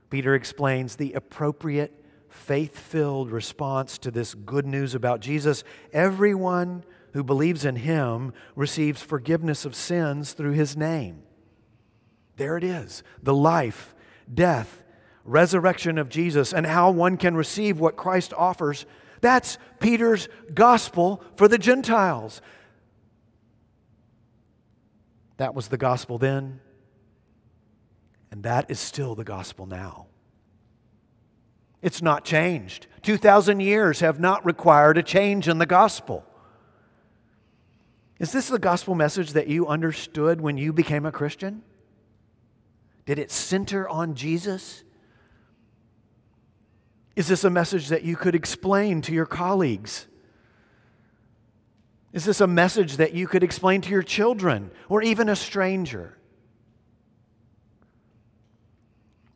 Peter 0.09 0.35
explains 0.35 0.95
the 0.95 1.13
appropriate, 1.13 2.03
faith 2.29 2.77
filled 2.77 3.31
response 3.31 3.97
to 3.99 4.11
this 4.11 4.33
good 4.33 4.65
news 4.65 4.93
about 4.95 5.21
Jesus. 5.21 5.63
Everyone 5.93 6.83
who 7.13 7.23
believes 7.23 7.65
in 7.65 7.75
him 7.77 8.33
receives 8.55 9.01
forgiveness 9.01 9.65
of 9.65 9.75
sins 9.75 10.33
through 10.33 10.51
his 10.51 10.75
name. 10.77 11.23
There 12.37 12.57
it 12.57 12.63
is 12.63 13.03
the 13.21 13.33
life, 13.33 13.93
death, 14.33 14.81
resurrection 15.23 15.97
of 15.97 16.09
Jesus, 16.09 16.53
and 16.53 16.65
how 16.65 16.91
one 16.91 17.17
can 17.17 17.35
receive 17.35 17.79
what 17.79 17.95
Christ 17.95 18.33
offers. 18.33 18.85
That's 19.21 19.57
Peter's 19.79 20.27
gospel 20.53 21.23
for 21.35 21.47
the 21.47 21.57
Gentiles. 21.57 22.41
That 25.37 25.53
was 25.53 25.67
the 25.67 25.77
gospel 25.77 26.17
then, 26.17 26.59
and 28.31 28.43
that 28.43 28.71
is 28.71 28.79
still 28.79 29.13
the 29.13 29.23
gospel 29.23 29.65
now. 29.65 30.07
It's 31.81 32.01
not 32.01 32.23
changed. 32.23 32.87
2,000 33.01 33.59
years 33.59 33.99
have 33.99 34.19
not 34.19 34.45
required 34.45 34.97
a 34.97 35.03
change 35.03 35.47
in 35.47 35.57
the 35.57 35.65
gospel. 35.65 36.25
Is 38.19 38.31
this 38.31 38.47
the 38.49 38.59
gospel 38.59 38.95
message 38.95 39.33
that 39.33 39.47
you 39.47 39.67
understood 39.67 40.39
when 40.39 40.57
you 40.57 40.71
became 40.71 41.05
a 41.05 41.11
Christian? 41.11 41.63
Did 43.05 43.17
it 43.17 43.31
center 43.31 43.89
on 43.89 44.13
Jesus? 44.13 44.83
Is 47.15 47.27
this 47.27 47.43
a 47.43 47.49
message 47.49 47.89
that 47.89 48.03
you 48.03 48.15
could 48.15 48.35
explain 48.35 49.01
to 49.01 49.13
your 49.13 49.25
colleagues? 49.25 50.07
Is 52.13 52.25
this 52.25 52.41
a 52.41 52.47
message 52.47 52.97
that 52.97 53.13
you 53.13 53.27
could 53.27 53.43
explain 53.43 53.81
to 53.81 53.89
your 53.89 54.03
children 54.03 54.69
or 54.87 55.01
even 55.01 55.27
a 55.27 55.35
stranger? 55.35 56.17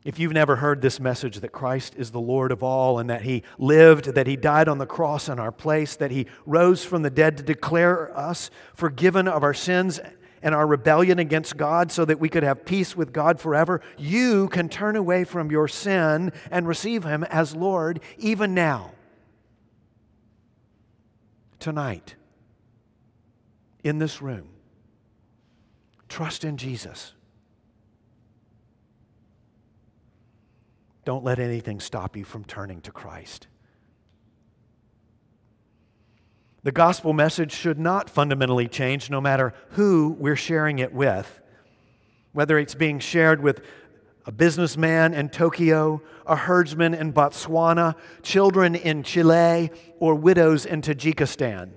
If 0.06 0.20
you've 0.20 0.32
never 0.32 0.54
heard 0.54 0.82
this 0.82 1.00
message 1.00 1.40
that 1.40 1.50
Christ 1.50 1.96
is 1.96 2.12
the 2.12 2.20
Lord 2.20 2.52
of 2.52 2.62
all 2.62 3.00
and 3.00 3.10
that 3.10 3.22
He 3.22 3.42
lived, 3.58 4.14
that 4.14 4.28
He 4.28 4.36
died 4.36 4.68
on 4.68 4.78
the 4.78 4.86
cross 4.86 5.28
in 5.28 5.40
our 5.40 5.50
place, 5.50 5.96
that 5.96 6.12
He 6.12 6.28
rose 6.46 6.84
from 6.84 7.02
the 7.02 7.10
dead 7.10 7.38
to 7.38 7.42
declare 7.42 8.16
us 8.16 8.48
forgiven 8.72 9.26
of 9.26 9.42
our 9.42 9.52
sins 9.52 9.98
and 10.42 10.54
our 10.54 10.64
rebellion 10.64 11.18
against 11.18 11.56
God 11.56 11.90
so 11.90 12.04
that 12.04 12.20
we 12.20 12.28
could 12.28 12.44
have 12.44 12.64
peace 12.64 12.94
with 12.94 13.12
God 13.12 13.40
forever, 13.40 13.80
you 13.98 14.46
can 14.50 14.68
turn 14.68 14.94
away 14.94 15.24
from 15.24 15.50
your 15.50 15.66
sin 15.66 16.32
and 16.52 16.68
receive 16.68 17.02
Him 17.02 17.24
as 17.24 17.56
Lord 17.56 17.98
even 18.16 18.54
now. 18.54 18.92
Tonight, 21.58 22.14
in 23.82 23.98
this 23.98 24.22
room, 24.22 24.50
trust 26.08 26.44
in 26.44 26.58
Jesus. 26.58 27.12
Don't 31.06 31.22
let 31.22 31.38
anything 31.38 31.78
stop 31.78 32.16
you 32.16 32.24
from 32.24 32.44
turning 32.44 32.80
to 32.80 32.90
Christ. 32.90 33.46
The 36.64 36.72
gospel 36.72 37.12
message 37.12 37.52
should 37.52 37.78
not 37.78 38.10
fundamentally 38.10 38.66
change 38.66 39.08
no 39.08 39.20
matter 39.20 39.54
who 39.70 40.16
we're 40.18 40.34
sharing 40.34 40.80
it 40.80 40.92
with. 40.92 41.40
Whether 42.32 42.58
it's 42.58 42.74
being 42.74 42.98
shared 42.98 43.40
with 43.40 43.62
a 44.26 44.32
businessman 44.32 45.14
in 45.14 45.28
Tokyo, 45.28 46.02
a 46.26 46.34
herdsman 46.34 46.92
in 46.92 47.12
Botswana, 47.12 47.94
children 48.24 48.74
in 48.74 49.04
Chile, 49.04 49.70
or 50.00 50.16
widows 50.16 50.66
in 50.66 50.82
Tajikistan. 50.82 51.70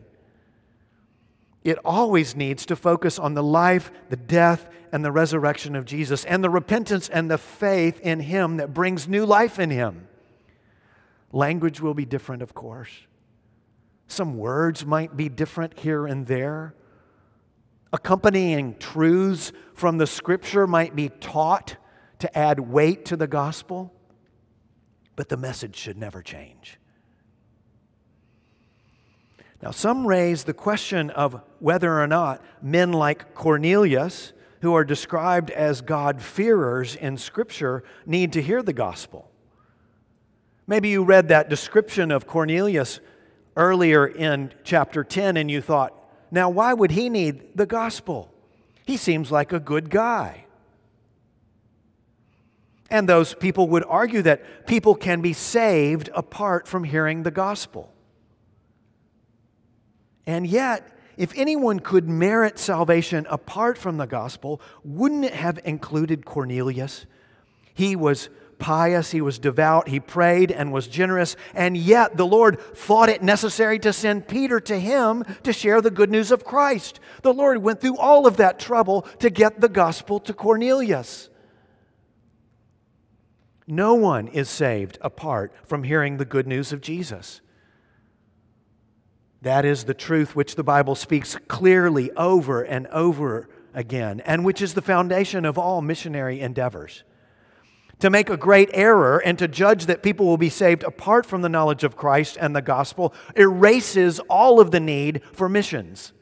It 1.63 1.77
always 1.83 2.35
needs 2.35 2.65
to 2.67 2.75
focus 2.75 3.19
on 3.19 3.33
the 3.33 3.43
life, 3.43 3.91
the 4.09 4.15
death, 4.15 4.69
and 4.91 5.03
the 5.03 5.11
resurrection 5.11 5.75
of 5.75 5.85
Jesus, 5.85 6.25
and 6.25 6.43
the 6.43 6.49
repentance 6.49 7.09
and 7.09 7.29
the 7.29 7.37
faith 7.37 7.99
in 7.99 8.19
Him 8.19 8.57
that 8.57 8.73
brings 8.73 9.07
new 9.07 9.25
life 9.25 9.59
in 9.59 9.69
Him. 9.69 10.07
Language 11.31 11.81
will 11.81 11.93
be 11.93 12.05
different, 12.05 12.41
of 12.41 12.53
course. 12.53 12.91
Some 14.07 14.37
words 14.37 14.85
might 14.85 15.15
be 15.15 15.29
different 15.29 15.77
here 15.77 16.07
and 16.07 16.25
there. 16.25 16.73
Accompanying 17.93 18.75
truths 18.77 19.51
from 19.73 19.97
the 19.97 20.07
scripture 20.07 20.65
might 20.65 20.95
be 20.95 21.09
taught 21.09 21.75
to 22.19 22.37
add 22.37 22.59
weight 22.59 23.05
to 23.05 23.15
the 23.15 23.27
gospel, 23.27 23.93
but 25.15 25.29
the 25.29 25.37
message 25.37 25.75
should 25.75 25.97
never 25.97 26.21
change. 26.21 26.79
Now, 29.61 29.71
some 29.71 30.07
raise 30.07 30.45
the 30.45 30.53
question 30.53 31.09
of 31.09 31.41
whether 31.59 32.01
or 32.01 32.07
not 32.07 32.41
men 32.61 32.93
like 32.93 33.33
Cornelius, 33.35 34.31
who 34.61 34.73
are 34.73 34.85
described 34.85 35.51
as 35.51 35.81
God-fearers 35.81 36.95
in 36.95 37.17
Scripture, 37.17 37.83
need 38.05 38.33
to 38.33 38.41
hear 38.41 38.63
the 38.63 38.73
gospel. 38.73 39.29
Maybe 40.65 40.89
you 40.89 41.03
read 41.03 41.29
that 41.29 41.49
description 41.49 42.11
of 42.11 42.27
Cornelius 42.27 42.99
earlier 43.55 44.07
in 44.07 44.53
chapter 44.63 45.03
10 45.03 45.35
and 45.35 45.49
you 45.49 45.61
thought, 45.61 45.93
now 46.31 46.49
why 46.49 46.73
would 46.73 46.91
he 46.91 47.09
need 47.09 47.57
the 47.57 47.65
gospel? 47.65 48.31
He 48.85 48.95
seems 48.95 49.31
like 49.31 49.51
a 49.51 49.59
good 49.59 49.89
guy. 49.89 50.45
And 52.89 53.09
those 53.09 53.33
people 53.33 53.67
would 53.69 53.83
argue 53.87 54.21
that 54.21 54.67
people 54.67 54.95
can 54.95 55.21
be 55.21 55.33
saved 55.33 56.09
apart 56.13 56.67
from 56.67 56.83
hearing 56.83 57.23
the 57.23 57.31
gospel. 57.31 57.93
And 60.29 60.45
yet, 60.45 60.87
if 61.17 61.33
anyone 61.35 61.79
could 61.79 62.07
merit 62.07 62.59
salvation 62.59 63.25
apart 63.31 63.79
from 63.79 63.97
the 63.97 64.05
gospel, 64.05 64.61
wouldn't 64.83 65.25
it 65.25 65.33
have 65.33 65.57
included 65.65 66.23
Cornelius? 66.23 67.07
He 67.73 67.95
was 67.95 68.29
pious, 68.59 69.09
he 69.09 69.21
was 69.21 69.39
devout, 69.39 69.87
he 69.87 69.99
prayed 69.99 70.51
and 70.51 70.71
was 70.71 70.87
generous, 70.87 71.35
and 71.55 71.75
yet 71.75 72.15
the 72.15 72.27
Lord 72.27 72.61
thought 72.61 73.09
it 73.09 73.23
necessary 73.23 73.79
to 73.79 73.91
send 73.91 74.27
Peter 74.27 74.59
to 74.59 74.79
him 74.79 75.23
to 75.41 75.51
share 75.51 75.81
the 75.81 75.89
good 75.89 76.11
news 76.11 76.29
of 76.29 76.43
Christ. 76.45 76.99
The 77.23 77.33
Lord 77.33 77.57
went 77.63 77.81
through 77.81 77.97
all 77.97 78.27
of 78.27 78.37
that 78.37 78.59
trouble 78.59 79.07
to 79.17 79.31
get 79.31 79.59
the 79.59 79.67
gospel 79.67 80.19
to 80.19 80.33
Cornelius. 80.35 81.31
No 83.65 83.95
one 83.95 84.27
is 84.27 84.47
saved 84.47 84.99
apart 85.01 85.51
from 85.65 85.85
hearing 85.85 86.17
the 86.17 86.23
good 86.23 86.45
news 86.45 86.71
of 86.71 86.81
Jesus. 86.81 87.41
That 89.41 89.63
is 89.63 89.85
the 89.85 89.93
truth 89.93 90.35
which 90.35 90.55
the 90.55 90.63
Bible 90.63 90.95
speaks 90.95 91.37
clearly 91.47 92.11
over 92.11 92.61
and 92.61 92.87
over 92.87 93.47
again, 93.73 94.19
and 94.21 94.43
which 94.43 94.61
is 94.61 94.73
the 94.73 94.81
foundation 94.81 95.45
of 95.45 95.57
all 95.57 95.81
missionary 95.81 96.41
endeavors. 96.41 97.03
To 97.99 98.09
make 98.09 98.29
a 98.29 98.37
great 98.37 98.69
error 98.73 99.19
and 99.19 99.37
to 99.39 99.47
judge 99.47 99.85
that 99.85 100.03
people 100.03 100.25
will 100.25 100.37
be 100.37 100.49
saved 100.49 100.83
apart 100.83 101.25
from 101.25 101.41
the 101.41 101.49
knowledge 101.49 101.83
of 101.83 101.97
Christ 101.97 102.37
and 102.39 102.55
the 102.55 102.61
gospel 102.61 103.13
erases 103.35 104.19
all 104.29 104.59
of 104.59 104.71
the 104.71 104.79
need 104.79 105.21
for 105.33 105.49
missions. 105.49 106.13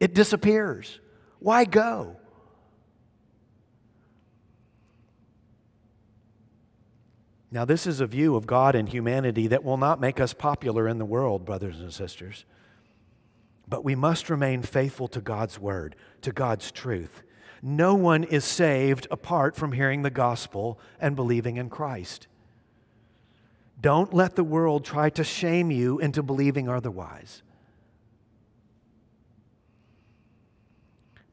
It 0.00 0.14
disappears. 0.14 1.00
Why 1.40 1.64
go? 1.64 2.16
Now, 7.50 7.64
this 7.64 7.86
is 7.86 8.00
a 8.00 8.06
view 8.06 8.34
of 8.34 8.48
God 8.48 8.74
and 8.74 8.88
humanity 8.88 9.46
that 9.48 9.62
will 9.62 9.76
not 9.76 10.00
make 10.00 10.18
us 10.18 10.34
popular 10.34 10.88
in 10.88 10.98
the 10.98 11.04
world, 11.04 11.44
brothers 11.44 11.80
and 11.80 11.92
sisters. 11.92 12.44
But 13.68 13.84
we 13.84 13.94
must 13.94 14.30
remain 14.30 14.62
faithful 14.62 15.08
to 15.08 15.20
God's 15.20 15.58
word, 15.58 15.96
to 16.22 16.32
God's 16.32 16.70
truth. 16.70 17.22
No 17.62 17.94
one 17.94 18.24
is 18.24 18.44
saved 18.44 19.06
apart 19.10 19.56
from 19.56 19.72
hearing 19.72 20.02
the 20.02 20.10
gospel 20.10 20.78
and 21.00 21.16
believing 21.16 21.56
in 21.56 21.70
Christ. 21.70 22.26
Don't 23.80 24.12
let 24.12 24.36
the 24.36 24.44
world 24.44 24.84
try 24.84 25.10
to 25.10 25.24
shame 25.24 25.70
you 25.70 25.98
into 25.98 26.22
believing 26.22 26.68
otherwise. 26.68 27.42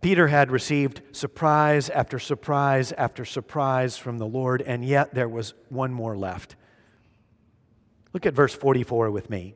Peter 0.01 0.27
had 0.27 0.49
received 0.51 1.01
surprise 1.11 1.89
after 1.89 2.17
surprise 2.17 2.91
after 2.93 3.23
surprise 3.23 3.97
from 3.97 4.17
the 4.17 4.25
Lord, 4.25 4.61
and 4.63 4.83
yet 4.83 5.13
there 5.13 5.29
was 5.29 5.53
one 5.69 5.93
more 5.93 6.17
left. 6.17 6.55
Look 8.11 8.25
at 8.25 8.33
verse 8.33 8.53
44 8.53 9.11
with 9.11 9.29
me. 9.29 9.53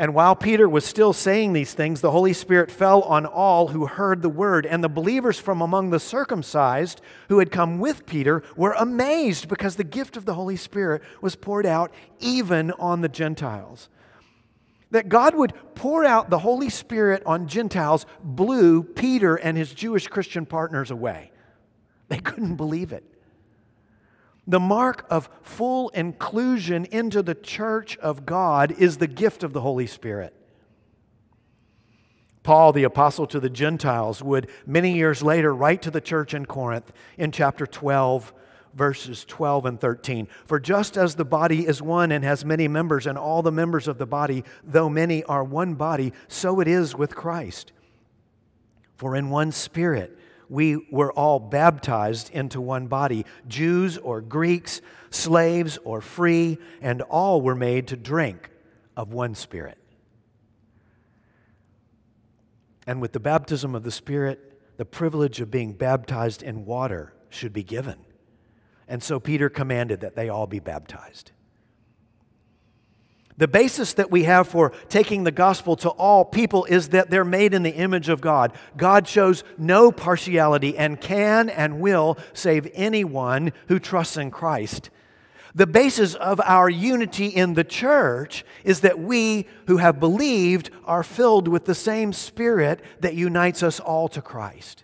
And 0.00 0.14
while 0.14 0.36
Peter 0.36 0.68
was 0.68 0.84
still 0.84 1.12
saying 1.12 1.52
these 1.52 1.74
things, 1.74 2.00
the 2.00 2.12
Holy 2.12 2.32
Spirit 2.32 2.70
fell 2.70 3.02
on 3.02 3.26
all 3.26 3.68
who 3.68 3.86
heard 3.86 4.22
the 4.22 4.28
word. 4.28 4.64
And 4.64 4.82
the 4.82 4.88
believers 4.88 5.40
from 5.40 5.60
among 5.60 5.90
the 5.90 5.98
circumcised 5.98 7.00
who 7.28 7.40
had 7.40 7.50
come 7.50 7.80
with 7.80 8.06
Peter 8.06 8.44
were 8.56 8.76
amazed 8.78 9.48
because 9.48 9.74
the 9.74 9.82
gift 9.82 10.16
of 10.16 10.24
the 10.24 10.34
Holy 10.34 10.54
Spirit 10.54 11.02
was 11.20 11.34
poured 11.34 11.66
out 11.66 11.92
even 12.20 12.70
on 12.72 13.00
the 13.00 13.08
Gentiles. 13.08 13.88
That 14.92 15.08
God 15.08 15.34
would 15.34 15.52
pour 15.74 16.04
out 16.04 16.30
the 16.30 16.38
Holy 16.38 16.70
Spirit 16.70 17.24
on 17.26 17.48
Gentiles 17.48 18.06
blew 18.22 18.84
Peter 18.84 19.34
and 19.34 19.58
his 19.58 19.74
Jewish 19.74 20.06
Christian 20.06 20.46
partners 20.46 20.92
away. 20.92 21.32
They 22.06 22.18
couldn't 22.18 22.56
believe 22.56 22.92
it. 22.92 23.04
The 24.48 24.58
mark 24.58 25.06
of 25.10 25.28
full 25.42 25.90
inclusion 25.90 26.86
into 26.86 27.22
the 27.22 27.34
church 27.34 27.98
of 27.98 28.24
God 28.24 28.72
is 28.72 28.96
the 28.96 29.06
gift 29.06 29.44
of 29.44 29.52
the 29.52 29.60
Holy 29.60 29.86
Spirit. 29.86 30.34
Paul, 32.42 32.72
the 32.72 32.84
apostle 32.84 33.26
to 33.26 33.40
the 33.40 33.50
Gentiles, 33.50 34.22
would 34.22 34.48
many 34.66 34.94
years 34.94 35.22
later 35.22 35.54
write 35.54 35.82
to 35.82 35.90
the 35.90 36.00
church 36.00 36.32
in 36.32 36.46
Corinth 36.46 36.90
in 37.18 37.30
chapter 37.30 37.66
12 37.66 38.32
verses 38.74 39.24
12 39.24 39.66
and 39.66 39.80
13. 39.80 40.28
For 40.46 40.60
just 40.60 40.96
as 40.96 41.14
the 41.14 41.24
body 41.24 41.66
is 41.66 41.82
one 41.82 42.12
and 42.12 42.24
has 42.24 42.44
many 42.44 42.68
members, 42.68 43.06
and 43.06 43.18
all 43.18 43.42
the 43.42 43.52
members 43.52 43.88
of 43.88 43.98
the 43.98 44.06
body, 44.06 44.44
though 44.62 44.88
many, 44.88 45.24
are 45.24 45.42
one 45.42 45.74
body, 45.74 46.12
so 46.28 46.60
it 46.60 46.68
is 46.68 46.94
with 46.94 47.14
Christ. 47.14 47.72
For 48.96 49.16
in 49.16 49.30
one 49.30 49.52
spirit 49.52 50.17
we 50.48 50.76
were 50.90 51.12
all 51.12 51.38
baptized 51.38 52.30
into 52.30 52.60
one 52.60 52.86
body, 52.86 53.26
Jews 53.46 53.98
or 53.98 54.20
Greeks, 54.20 54.80
slaves 55.10 55.78
or 55.84 56.00
free, 56.00 56.58
and 56.80 57.02
all 57.02 57.40
were 57.40 57.54
made 57.54 57.88
to 57.88 57.96
drink 57.96 58.50
of 58.96 59.12
one 59.12 59.34
spirit. 59.34 59.78
And 62.86 63.02
with 63.02 63.12
the 63.12 63.20
baptism 63.20 63.74
of 63.74 63.82
the 63.82 63.90
Spirit, 63.90 64.78
the 64.78 64.86
privilege 64.86 65.42
of 65.42 65.50
being 65.50 65.74
baptized 65.74 66.42
in 66.42 66.64
water 66.64 67.12
should 67.28 67.52
be 67.52 67.62
given. 67.62 67.98
And 68.88 69.02
so 69.02 69.20
Peter 69.20 69.50
commanded 69.50 70.00
that 70.00 70.16
they 70.16 70.30
all 70.30 70.46
be 70.46 70.58
baptized. 70.58 71.32
The 73.38 73.48
basis 73.48 73.94
that 73.94 74.10
we 74.10 74.24
have 74.24 74.48
for 74.48 74.72
taking 74.88 75.22
the 75.22 75.30
gospel 75.30 75.76
to 75.76 75.90
all 75.90 76.24
people 76.24 76.64
is 76.64 76.88
that 76.88 77.08
they're 77.08 77.24
made 77.24 77.54
in 77.54 77.62
the 77.62 77.74
image 77.74 78.08
of 78.08 78.20
God. 78.20 78.52
God 78.76 79.06
shows 79.06 79.44
no 79.56 79.92
partiality 79.92 80.76
and 80.76 81.00
can 81.00 81.48
and 81.48 81.80
will 81.80 82.18
save 82.32 82.68
anyone 82.74 83.52
who 83.68 83.78
trusts 83.78 84.16
in 84.16 84.32
Christ. 84.32 84.90
The 85.54 85.68
basis 85.68 86.16
of 86.16 86.40
our 86.40 86.68
unity 86.68 87.26
in 87.26 87.54
the 87.54 87.64
church 87.64 88.44
is 88.64 88.80
that 88.80 88.98
we 88.98 89.46
who 89.68 89.76
have 89.76 90.00
believed 90.00 90.70
are 90.84 91.04
filled 91.04 91.46
with 91.46 91.64
the 91.64 91.76
same 91.76 92.12
spirit 92.12 92.82
that 93.00 93.14
unites 93.14 93.62
us 93.62 93.78
all 93.78 94.08
to 94.08 94.20
Christ. 94.20 94.82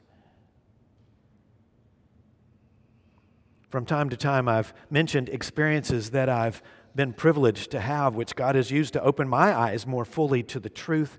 From 3.68 3.84
time 3.84 4.10
to 4.10 4.16
time, 4.16 4.48
I've 4.48 4.72
mentioned 4.90 5.28
experiences 5.28 6.10
that 6.10 6.28
I've 6.28 6.62
been 6.94 7.12
privileged 7.12 7.70
to 7.72 7.80
have, 7.80 8.14
which 8.14 8.36
God 8.36 8.54
has 8.54 8.70
used 8.70 8.92
to 8.92 9.02
open 9.02 9.28
my 9.28 9.54
eyes 9.54 9.86
more 9.86 10.04
fully 10.04 10.42
to 10.44 10.60
the 10.60 10.70
truth 10.70 11.18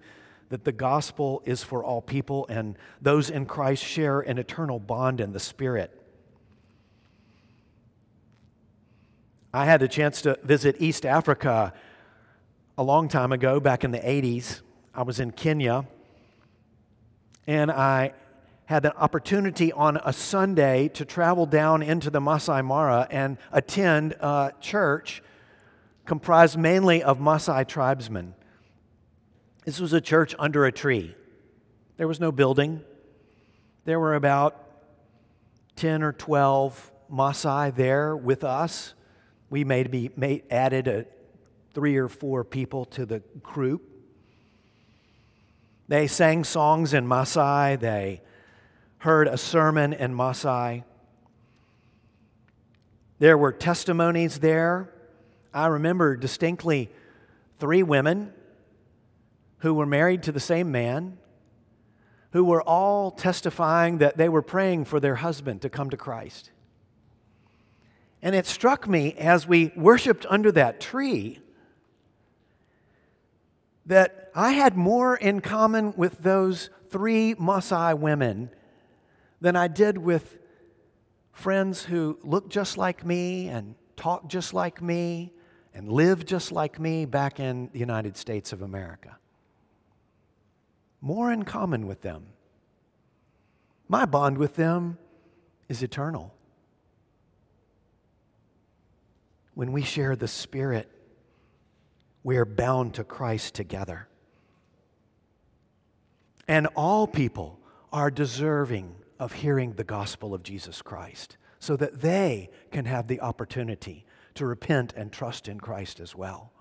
that 0.50 0.64
the 0.64 0.72
gospel 0.72 1.42
is 1.46 1.64
for 1.64 1.84
all 1.84 2.02
people 2.02 2.46
and 2.50 2.78
those 3.02 3.30
in 3.30 3.46
Christ 3.46 3.84
share 3.84 4.22
an 4.22 4.38
eternal 4.38 4.80
bond 4.80 5.20
in 5.20 5.34
the 5.34 5.40
Spirit. 5.40 6.02
I 9.54 9.66
had 9.66 9.82
a 9.82 9.88
chance 9.88 10.22
to 10.24 10.38
visit 10.44 10.78
East 10.80 11.06
Africa 11.06 11.74
a 12.78 12.84
long 12.84 13.08
time 13.08 13.32
ago, 13.32 13.60
back 13.60 13.84
in 13.84 13.92
the 13.92 14.00
80s. 14.00 14.62
I 14.94 15.04
was 15.04 15.20
in 15.20 15.32
Kenya, 15.32 15.86
and 17.48 17.72
I 17.72 18.14
had 18.66 18.84
an 18.86 18.92
opportunity 18.98 19.72
on 19.72 19.98
a 20.04 20.12
Sunday 20.12 20.90
to 20.90 21.06
travel 21.06 21.46
down 21.46 21.82
into 21.82 22.10
the 22.10 22.20
Masai 22.20 22.62
Mara 22.62 23.08
and 23.10 23.38
attend 23.52 24.14
a 24.20 24.52
church 24.60 25.24
comprised 26.06 26.58
mainly 26.58 27.04
of 27.04 27.20
Masai 27.20 27.66
tribesmen. 27.66 28.36
This 29.66 29.80
was 29.80 29.94
a 29.94 30.02
church 30.02 30.36
under 30.38 30.66
a 30.66 30.72
tree. 30.72 31.16
There 31.98 32.08
was 32.08 32.20
no 32.20 32.32
building. 32.32 32.82
There 33.86 34.00
were 34.00 34.16
about 34.16 34.62
10 35.76 36.04
or 36.04 36.14
12 36.14 36.92
Masai 37.10 37.72
there 37.72 38.16
with 38.16 38.44
us. 38.44 38.94
We 39.50 39.64
maybe 39.64 40.12
may, 40.16 40.44
added 40.50 40.88
a, 40.88 41.06
three 41.74 41.98
or 41.98 42.08
four 42.08 42.44
people 42.44 42.86
to 42.86 43.06
the 43.06 43.20
group. 43.42 43.84
They 45.88 46.08
sang 46.08 46.44
songs 46.44 46.94
in 46.94 47.08
Masai. 47.08 47.76
They 47.76 48.22
heard 49.00 49.28
a 49.28 49.38
sermon 49.38 49.94
in 49.94 50.16
Masai. 50.16 50.84
There 53.20 53.38
were 53.38 53.52
testimonies 53.52 54.40
there. 54.40 54.90
I 55.56 55.68
remember 55.68 56.18
distinctly 56.18 56.92
three 57.60 57.82
women 57.82 58.34
who 59.60 59.74
were 59.74 59.86
married 59.86 60.24
to 60.24 60.34
the 60.34 60.40
same 60.42 60.70
man, 60.70 61.18
who 62.32 62.44
were 62.44 62.62
all 62.62 63.10
testifying 63.10 64.00
that 64.00 64.18
they 64.18 64.28
were 64.28 64.42
praying 64.42 64.84
for 64.84 65.00
their 65.00 65.16
husband 65.16 65.62
to 65.62 65.70
come 65.70 65.90
to 65.92 65.98
Christ. 65.98 66.52
And 68.22 68.36
it 68.36 68.46
struck 68.46 68.86
me 68.86 69.14
as 69.14 69.48
we 69.48 69.72
worshiped 69.78 70.26
under 70.30 70.52
that 70.52 70.82
tree 70.82 71.40
that 73.86 74.32
I 74.36 74.52
had 74.52 74.76
more 74.76 75.16
in 75.16 75.40
common 75.40 75.94
with 75.96 76.18
those 76.22 76.70
three 76.90 77.34
Maasai 77.36 77.98
women 77.98 78.50
than 79.40 79.56
I 79.56 79.70
did 79.70 79.98
with 79.98 80.38
friends 81.32 81.86
who 81.86 82.20
looked 82.24 82.50
just 82.50 82.78
like 82.78 83.06
me 83.06 83.48
and 83.48 83.76
talked 83.96 84.28
just 84.28 84.54
like 84.54 84.82
me 84.82 85.32
and 85.76 85.92
live 85.92 86.26
just 86.26 86.54
like 86.54 86.80
me 86.80 87.04
back 87.06 87.40
in 87.40 87.70
the 87.74 87.80
United 87.80 88.16
States 88.16 88.54
of 88.54 88.62
America. 88.62 89.18
More 91.02 91.32
in 91.32 91.44
common 91.44 91.86
with 91.86 92.02
them. 92.02 92.28
My 93.90 94.06
bond 94.06 94.38
with 94.38 94.56
them 94.56 94.98
is 95.68 95.84
eternal. 95.84 96.34
When 99.54 99.74
we 99.74 99.84
share 99.84 100.16
the 100.16 100.30
Spirit, 100.30 100.90
we 102.24 102.38
are 102.38 102.46
bound 102.46 102.94
to 102.96 103.04
Christ 103.04 103.54
together. 103.54 104.08
And 106.48 106.68
all 106.76 107.06
people 107.06 107.60
are 107.92 108.10
deserving 108.10 108.96
of 109.20 109.34
hearing 109.34 109.74
the 109.74 109.84
gospel 109.84 110.34
of 110.34 110.42
Jesus 110.42 110.82
Christ 110.82 111.38
so 111.60 111.76
that 111.76 112.02
they 112.02 112.50
can 112.72 112.86
have 112.86 113.08
the 113.08 113.20
opportunity 113.20 114.06
to 114.36 114.46
repent 114.46 114.94
and 114.96 115.12
trust 115.12 115.48
in 115.48 115.60
Christ 115.60 116.00
as 116.00 116.16
well. 116.16 116.52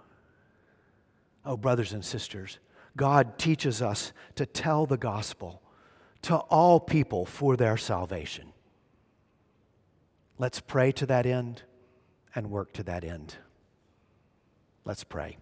Oh, 1.45 1.57
brothers 1.57 1.93
and 1.93 2.05
sisters, 2.05 2.59
God 2.97 3.39
teaches 3.39 3.83
us 3.83 4.13
to 4.37 4.47
tell 4.47 4.87
the 4.87 4.97
gospel 4.97 5.61
to 6.23 6.37
all 6.37 6.81
people 6.81 7.27
for 7.27 7.57
their 7.57 7.77
salvation. 7.77 8.53
Let's 10.39 10.61
pray 10.61 10.91
to 10.93 11.07
that 11.07 11.27
end 11.27 11.63
and 12.35 12.51
work 12.51 12.73
to 12.75 12.83
that 12.85 13.05
end. 13.05 13.37
Let's 14.85 15.05
pray. 15.05 15.39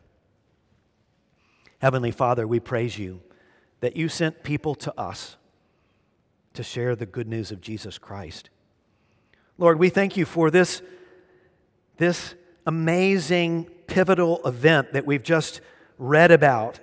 Heavenly 1.80 2.10
Father, 2.10 2.46
we 2.46 2.60
praise 2.60 2.98
you 2.98 3.22
that 3.80 3.96
you 3.96 4.08
sent 4.08 4.42
people 4.42 4.74
to 4.76 4.98
us 4.98 5.36
to 6.54 6.62
share 6.62 6.94
the 6.94 7.06
good 7.06 7.26
news 7.26 7.50
of 7.50 7.60
Jesus 7.60 7.98
Christ. 7.98 8.50
Lord, 9.58 9.78
we 9.78 9.88
thank 9.88 10.16
you 10.16 10.24
for 10.24 10.50
this, 10.50 10.82
this 11.96 12.34
amazing, 12.66 13.64
pivotal 13.86 14.40
event 14.46 14.92
that 14.92 15.06
we've 15.06 15.22
just 15.22 15.60
read 15.98 16.30
about, 16.30 16.80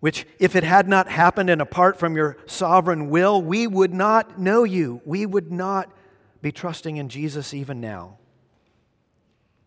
which, 0.00 0.26
if 0.38 0.56
it 0.56 0.64
had 0.64 0.88
not 0.88 1.08
happened 1.08 1.48
and 1.48 1.62
apart 1.62 1.98
from 1.98 2.16
your 2.16 2.36
sovereign 2.46 3.08
will, 3.08 3.40
we 3.40 3.66
would 3.66 3.94
not 3.94 4.38
know 4.38 4.64
you. 4.64 5.00
We 5.04 5.26
would 5.26 5.52
not 5.52 5.92
be 6.40 6.50
trusting 6.50 6.96
in 6.96 7.08
Jesus 7.08 7.54
even 7.54 7.80
now. 7.80 8.18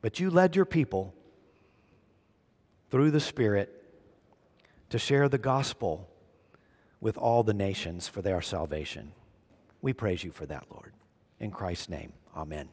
But 0.02 0.20
you 0.20 0.30
led 0.30 0.56
your 0.56 0.66
people 0.66 1.14
through 2.92 3.12
the 3.12 3.20
Spirit 3.20 3.72
to 4.90 5.00
share 5.00 5.30
the 5.30 5.38
gospel 5.38 6.10
with 7.00 7.18
all 7.18 7.44
the 7.44 7.54
nations 7.54 8.08
for 8.08 8.22
their 8.22 8.42
salvation. 8.42 9.14
We 9.82 9.94
praise 9.94 10.24
you 10.24 10.32
for 10.32 10.46
that, 10.46 10.66
Lord. 10.70 10.94
In 11.40 11.52
Christ's 11.52 11.90
name, 11.90 12.14
amen. 12.36 12.70